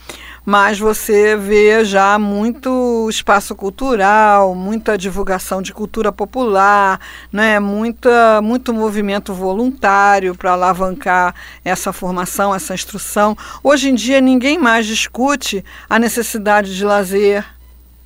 mas 0.44 0.80
você 0.80 1.36
vê 1.36 1.84
já 1.84 2.18
muito 2.18 3.08
espaço 3.08 3.54
cultural, 3.54 4.54
muita 4.54 4.98
divulgação 4.98 5.62
de 5.62 5.72
cultura 5.72 6.10
popular, 6.10 6.98
né? 7.32 7.60
muita, 7.60 8.42
muito 8.42 8.74
movimento 8.74 9.32
voluntário 9.32 10.34
para 10.34 10.52
alavancar 10.52 11.34
essa 11.64 11.92
formação, 11.92 12.52
essa 12.52 12.74
instrução. 12.74 13.36
Hoje 13.62 13.90
em 13.90 13.94
dia, 13.94 14.20
ninguém 14.20 14.58
mais 14.58 14.86
discute 14.86 15.64
a 15.88 16.00
necessidade 16.00 16.74
de 16.74 16.84
lazer. 16.84 17.44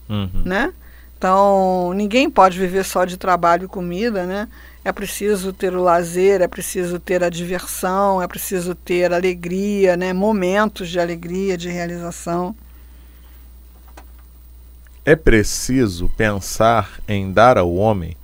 Uhum. 0.08 0.42
Né? 0.44 0.72
Então, 1.18 1.94
ninguém 1.94 2.28
pode 2.28 2.58
viver 2.58 2.84
só 2.84 3.04
de 3.06 3.16
trabalho 3.16 3.64
e 3.64 3.68
comida, 3.68 4.26
né? 4.26 4.48
É 4.84 4.92
preciso 4.92 5.52
ter 5.52 5.74
o 5.74 5.82
lazer, 5.82 6.42
é 6.42 6.46
preciso 6.46 7.00
ter 7.00 7.24
a 7.24 7.30
diversão, 7.30 8.20
é 8.20 8.28
preciso 8.28 8.74
ter 8.74 9.12
alegria, 9.12 9.96
né? 9.96 10.12
Momentos 10.12 10.90
de 10.90 11.00
alegria, 11.00 11.56
de 11.56 11.70
realização. 11.70 12.54
É 15.04 15.16
preciso 15.16 16.10
pensar 16.16 17.00
em 17.08 17.32
dar 17.32 17.56
ao 17.56 17.74
homem 17.74 18.14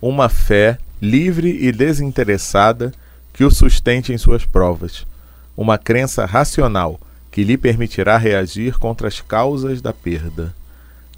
uma 0.00 0.28
fé 0.28 0.78
livre 1.02 1.50
e 1.50 1.70
desinteressada 1.70 2.92
que 3.32 3.44
o 3.44 3.50
sustente 3.50 4.12
em 4.12 4.18
suas 4.18 4.46
provas, 4.46 5.06
uma 5.56 5.76
crença 5.76 6.24
racional 6.24 6.98
que 7.30 7.44
lhe 7.44 7.58
permitirá 7.58 8.16
reagir 8.16 8.78
contra 8.78 9.06
as 9.06 9.20
causas 9.20 9.82
da 9.82 9.92
perda 9.92 10.54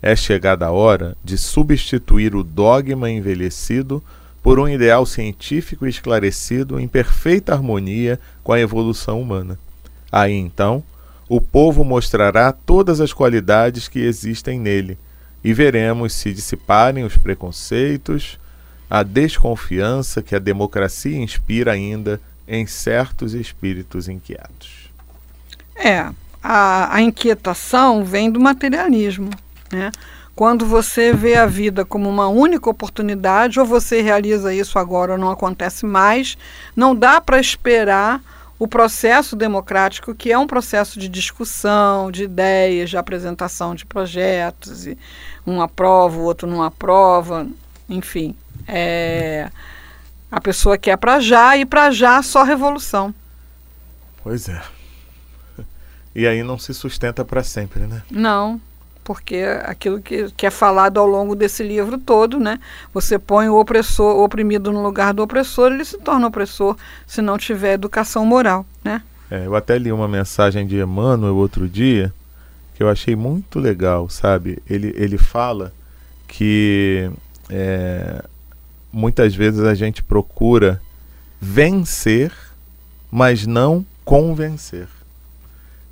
é 0.02 0.16
chegada 0.16 0.66
a 0.66 0.70
hora 0.70 1.16
de 1.22 1.36
substituir 1.36 2.34
o 2.34 2.42
dogma 2.42 3.10
envelhecido 3.10 4.02
por 4.42 4.58
um 4.58 4.68
ideal 4.68 5.04
científico 5.04 5.86
esclarecido 5.86 6.80
em 6.80 6.88
perfeita 6.88 7.52
harmonia 7.52 8.18
com 8.42 8.52
a 8.52 8.60
evolução 8.60 9.20
humana. 9.20 9.58
Aí 10.10 10.32
então, 10.32 10.82
o 11.28 11.40
povo 11.40 11.84
mostrará 11.84 12.52
todas 12.52 13.00
as 13.00 13.12
qualidades 13.12 13.86
que 13.86 13.98
existem 13.98 14.58
nele 14.58 14.98
e 15.44 15.52
veremos 15.52 16.12
se 16.12 16.32
dissiparem 16.32 17.04
os 17.04 17.16
preconceitos, 17.16 18.38
a 18.88 19.02
desconfiança 19.02 20.22
que 20.22 20.34
a 20.34 20.38
democracia 20.38 21.16
inspira 21.16 21.72
ainda 21.72 22.20
em 22.48 22.66
certos 22.66 23.32
espíritos 23.34 24.08
inquietos. 24.08 24.90
É, 25.76 26.10
a, 26.42 26.94
a 26.96 27.00
inquietação 27.00 28.04
vem 28.04 28.30
do 28.30 28.40
materialismo. 28.40 29.30
Né? 29.72 29.90
Quando 30.34 30.64
você 30.64 31.12
vê 31.12 31.34
a 31.34 31.46
vida 31.46 31.84
como 31.84 32.08
uma 32.08 32.28
única 32.28 32.70
oportunidade, 32.70 33.60
ou 33.60 33.66
você 33.66 34.00
realiza 34.00 34.54
isso 34.54 34.78
agora 34.78 35.12
ou 35.12 35.18
não 35.18 35.30
acontece 35.30 35.84
mais, 35.84 36.38
não 36.74 36.94
dá 36.94 37.20
para 37.20 37.38
esperar 37.38 38.22
o 38.58 38.68
processo 38.68 39.34
democrático, 39.36 40.14
que 40.14 40.30
é 40.30 40.38
um 40.38 40.46
processo 40.46 40.98
de 40.98 41.08
discussão, 41.08 42.10
de 42.10 42.24
ideias, 42.24 42.90
de 42.90 42.96
apresentação 42.96 43.74
de 43.74 43.86
projetos, 43.86 44.86
e 44.86 44.98
um 45.46 45.62
aprova, 45.62 46.16
o 46.16 46.22
outro 46.22 46.48
não 46.48 46.62
aprova, 46.62 47.46
enfim. 47.88 48.34
É, 48.68 49.50
a 50.30 50.40
pessoa 50.40 50.76
quer 50.76 50.96
para 50.96 51.20
já 51.20 51.56
e 51.56 51.64
para 51.64 51.90
já 51.90 52.22
só 52.22 52.42
revolução. 52.42 53.14
Pois 54.22 54.48
é. 54.48 54.62
E 56.12 56.26
aí 56.26 56.42
não 56.42 56.58
se 56.58 56.74
sustenta 56.74 57.24
para 57.24 57.44
sempre, 57.44 57.86
né? 57.86 58.02
Não 58.10 58.60
porque 59.10 59.38
aquilo 59.64 60.00
que, 60.00 60.30
que 60.36 60.46
é 60.46 60.50
falado 60.50 61.00
ao 61.00 61.04
longo 61.04 61.34
desse 61.34 61.64
livro 61.64 61.98
todo, 61.98 62.38
né? 62.38 62.60
Você 62.94 63.18
põe 63.18 63.48
o 63.48 63.58
opressor, 63.58 64.14
o 64.14 64.22
oprimido 64.22 64.70
no 64.70 64.80
lugar 64.80 65.12
do 65.12 65.20
opressor, 65.20 65.72
ele 65.72 65.84
se 65.84 65.98
torna 65.98 66.28
opressor 66.28 66.76
se 67.08 67.20
não 67.20 67.36
tiver 67.36 67.72
educação 67.72 68.24
moral, 68.24 68.64
né? 68.84 69.02
É, 69.28 69.46
eu 69.46 69.56
até 69.56 69.76
li 69.76 69.90
uma 69.90 70.06
mensagem 70.06 70.64
de 70.64 70.78
Emmanuel 70.78 71.34
outro 71.34 71.68
dia 71.68 72.14
que 72.76 72.84
eu 72.84 72.88
achei 72.88 73.16
muito 73.16 73.58
legal, 73.58 74.08
sabe? 74.08 74.62
Ele, 74.70 74.94
ele 74.96 75.18
fala 75.18 75.72
que 76.28 77.10
é, 77.48 78.24
muitas 78.92 79.34
vezes 79.34 79.64
a 79.64 79.74
gente 79.74 80.04
procura 80.04 80.80
vencer, 81.40 82.32
mas 83.10 83.44
não 83.44 83.84
convencer. 84.04 84.86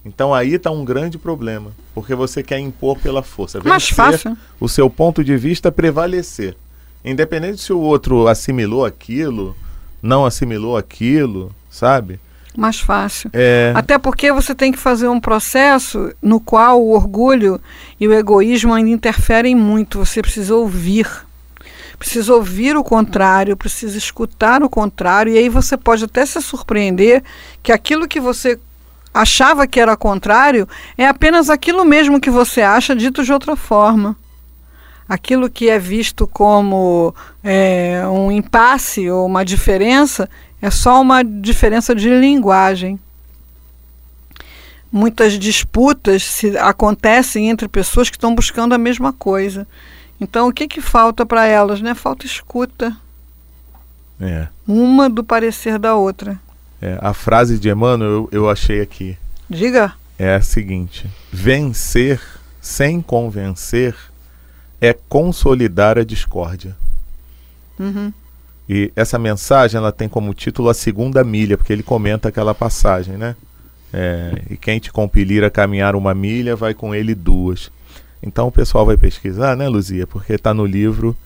Então 0.09 0.35
aí 0.35 0.55
está 0.55 0.71
um 0.71 0.85
grande 0.85 1.19
problema, 1.19 1.71
porque 1.95 2.15
você 2.15 2.43
quer 2.43 2.59
impor 2.59 2.99
pela 2.99 3.23
força. 3.23 3.59
Vencer 3.59 3.69
Mais 3.69 3.89
fácil. 3.91 4.37
O 4.59 4.69
seu 4.69 4.89
ponto 4.89 5.23
de 5.23 5.37
vista 5.37 5.71
prevalecer. 5.71 6.57
Independente 7.05 7.61
se 7.61 7.73
o 7.73 7.79
outro 7.79 8.27
assimilou 8.27 8.85
aquilo, 8.85 9.57
não 10.03 10.25
assimilou 10.27 10.77
aquilo, 10.77 11.55
sabe? 11.71 12.19
Mais 12.57 12.81
fácil. 12.81 13.31
É... 13.33 13.73
Até 13.77 13.99
porque 13.99 14.33
você 14.33 14.55
tem 14.55 14.73
que 14.73 14.79
fazer 14.79 15.07
um 15.07 15.21
processo 15.21 16.13
no 16.21 16.41
qual 16.41 16.83
o 16.83 16.91
orgulho 16.91 17.61
e 18.01 18.09
o 18.09 18.13
egoísmo 18.13 18.75
ainda 18.75 18.91
interferem 18.91 19.55
muito. 19.55 19.99
Você 19.99 20.21
precisa 20.21 20.55
ouvir. 20.57 21.07
Precisa 21.99 22.33
ouvir 22.35 22.77
o 22.77 22.85
contrário, 22.85 23.57
precisa 23.57 23.99
escutar 23.99 24.63
o 24.63 24.71
contrário, 24.71 25.33
e 25.33 25.39
aí 25.39 25.49
você 25.49 25.77
pode 25.77 26.05
até 26.05 26.25
se 26.25 26.41
surpreender 26.41 27.25
que 27.61 27.73
aquilo 27.73 28.07
que 28.07 28.21
você 28.21 28.59
achava 29.21 29.67
que 29.67 29.81
era 29.81 29.97
contrário, 29.97 30.69
é 30.97 31.07
apenas 31.07 31.51
aquilo 31.51 31.85
mesmo 31.85 32.21
que 32.21 32.31
você 32.31 32.63
acha, 32.63 32.95
dito 32.95 33.25
de 33.25 33.33
outra 33.33 33.57
forma. 33.57 34.17
Aquilo 35.09 35.51
que 35.51 35.69
é 35.69 35.79
visto 35.79 36.27
como 36.27 37.15
é, 37.43 38.07
um 38.07 38.31
impasse 38.31 39.11
ou 39.11 39.27
uma 39.27 39.45
diferença 39.45 40.29
é 40.63 40.71
só 40.71 41.01
uma 41.01 41.25
diferença 41.25 41.95
de 41.95 42.09
linguagem. 42.09 43.01
Muitas 44.91 45.33
disputas 45.39 46.23
se, 46.23 46.57
acontecem 46.57 47.49
entre 47.49 47.67
pessoas 47.69 48.09
que 48.09 48.17
estão 48.17 48.35
buscando 48.35 48.75
a 48.75 48.79
mesma 48.79 49.13
coisa. 49.13 49.67
Então, 50.21 50.49
o 50.49 50.53
que, 50.53 50.69
que 50.69 50.81
falta 50.81 51.27
para 51.27 51.47
elas? 51.47 51.81
Né? 51.81 51.95
Falta 51.95 52.25
escuta. 52.25 52.97
É. 54.21 54.49
Uma 54.67 55.09
do 55.09 55.25
parecer 55.25 55.79
da 55.79 55.95
outra. 55.95 56.39
É, 56.81 56.99
a 57.01 57.13
frase 57.13 57.59
de 57.59 57.69
Emmanuel 57.69 58.11
eu, 58.11 58.29
eu 58.33 58.51
achei 58.51 58.81
aqui. 58.81 59.17
Diga. 59.49 59.95
É 60.19 60.35
a 60.35 60.41
seguinte: 60.41 61.09
vencer 61.33 62.21
sem 62.61 63.01
convencer 63.01 63.95
é 64.81 64.93
consolidar 64.93 65.99
a 65.99 66.05
discórdia. 66.05 66.77
Uhum. 67.79 68.13
E 68.69 68.93
essa 68.95 69.19
mensagem 69.19 69.79
ela 69.79 69.91
tem 69.91 70.09
como 70.09 70.35
título 70.35 70.69
a 70.69 70.75
segunda 70.75 71.25
milha, 71.25 71.57
porque 71.57 71.73
ele 71.73 71.83
comenta 71.83 72.29
aquela 72.29 72.55
passagem, 72.55 73.17
né? 73.17 73.35
É, 73.93 74.43
e 74.51 74.57
quem 74.57 74.79
te 74.79 74.93
compelir 74.93 75.43
a 75.43 75.51
caminhar 75.51 75.97
uma 75.97 76.15
milha 76.15 76.55
vai 76.55 76.75
com 76.75 76.95
ele 76.95 77.15
duas. 77.15 77.71
Então 78.23 78.49
o 78.49 78.53
pessoal 78.53 78.85
vai 78.85 78.97
pesquisar, 78.97 79.57
né, 79.57 79.69
Luzia? 79.69 80.07
Porque 80.07 80.35
está 80.35 80.53
no 80.53 80.67
livro 80.67 81.17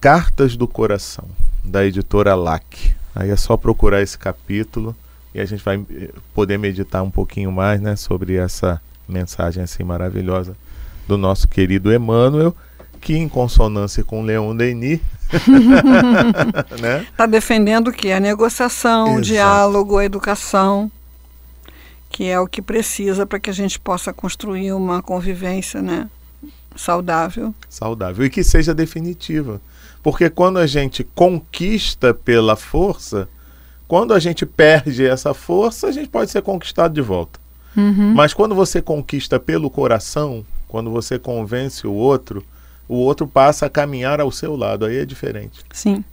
Cartas 0.00 0.56
do 0.56 0.66
Coração, 0.66 1.28
da 1.62 1.86
editora 1.86 2.34
LAC. 2.34 2.96
Aí 3.16 3.30
é 3.30 3.36
só 3.36 3.56
procurar 3.56 4.02
esse 4.02 4.18
capítulo 4.18 4.94
e 5.34 5.40
a 5.40 5.44
gente 5.46 5.64
vai 5.64 5.82
eh, 5.90 6.10
poder 6.34 6.58
meditar 6.58 7.02
um 7.02 7.10
pouquinho 7.10 7.50
mais 7.50 7.80
né, 7.80 7.96
sobre 7.96 8.36
essa 8.36 8.80
mensagem 9.08 9.62
assim 9.62 9.82
maravilhosa 9.82 10.54
do 11.08 11.16
nosso 11.16 11.48
querido 11.48 11.92
Emmanuel, 11.92 12.54
que 13.00 13.16
em 13.16 13.26
consonância 13.26 14.04
com 14.04 14.22
Leon 14.22 14.54
Denis 14.54 15.00
está 15.32 16.76
né? 16.78 17.06
Tá 17.16 17.24
defendendo 17.24 17.88
o 17.88 17.92
que? 17.92 18.12
A 18.12 18.20
negociação, 18.20 19.06
Exato. 19.06 19.18
o 19.18 19.22
diálogo, 19.22 19.96
a 19.96 20.04
educação, 20.04 20.92
que 22.10 22.24
é 22.24 22.38
o 22.38 22.46
que 22.46 22.60
precisa 22.60 23.24
para 23.24 23.40
que 23.40 23.48
a 23.48 23.54
gente 23.54 23.80
possa 23.80 24.12
construir 24.12 24.72
uma 24.72 25.00
convivência 25.02 25.80
né, 25.80 26.08
saudável. 26.76 27.54
Saudável 27.68 28.26
e 28.26 28.30
que 28.30 28.44
seja 28.44 28.74
definitiva. 28.74 29.58
Porque 30.06 30.30
quando 30.30 30.58
a 30.58 30.68
gente 30.68 31.02
conquista 31.02 32.14
pela 32.14 32.54
força, 32.54 33.28
quando 33.88 34.14
a 34.14 34.20
gente 34.20 34.46
perde 34.46 35.04
essa 35.04 35.34
força, 35.34 35.88
a 35.88 35.90
gente 35.90 36.08
pode 36.08 36.30
ser 36.30 36.42
conquistado 36.42 36.94
de 36.94 37.00
volta. 37.00 37.40
Uhum. 37.76 38.14
Mas 38.14 38.32
quando 38.32 38.54
você 38.54 38.80
conquista 38.80 39.40
pelo 39.40 39.68
coração, 39.68 40.46
quando 40.68 40.92
você 40.92 41.18
convence 41.18 41.88
o 41.88 41.92
outro, 41.92 42.46
o 42.88 42.94
outro 42.94 43.26
passa 43.26 43.66
a 43.66 43.68
caminhar 43.68 44.20
ao 44.20 44.30
seu 44.30 44.54
lado. 44.54 44.84
Aí 44.84 44.98
é 44.98 45.04
diferente. 45.04 45.64
Sim. 45.72 46.04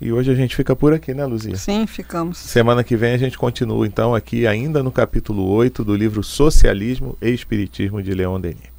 E 0.00 0.12
hoje 0.12 0.32
a 0.32 0.34
gente 0.34 0.56
fica 0.56 0.74
por 0.74 0.92
aqui, 0.92 1.14
né, 1.14 1.24
Luzia? 1.24 1.54
Sim, 1.54 1.86
ficamos. 1.86 2.36
Semana 2.36 2.82
que 2.82 2.96
vem 2.96 3.12
a 3.12 3.18
gente 3.18 3.38
continua, 3.38 3.86
então, 3.86 4.12
aqui 4.12 4.44
ainda 4.44 4.82
no 4.82 4.90
capítulo 4.90 5.48
8 5.50 5.84
do 5.84 5.94
livro 5.94 6.24
Socialismo 6.24 7.16
e 7.22 7.30
Espiritismo 7.30 8.02
de 8.02 8.12
Leon 8.12 8.40
Denis. 8.40 8.70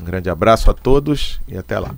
Um 0.00 0.04
grande 0.06 0.30
abraço 0.30 0.70
a 0.70 0.72
todos 0.72 1.38
e 1.46 1.58
até 1.58 1.78
lá. 1.78 1.94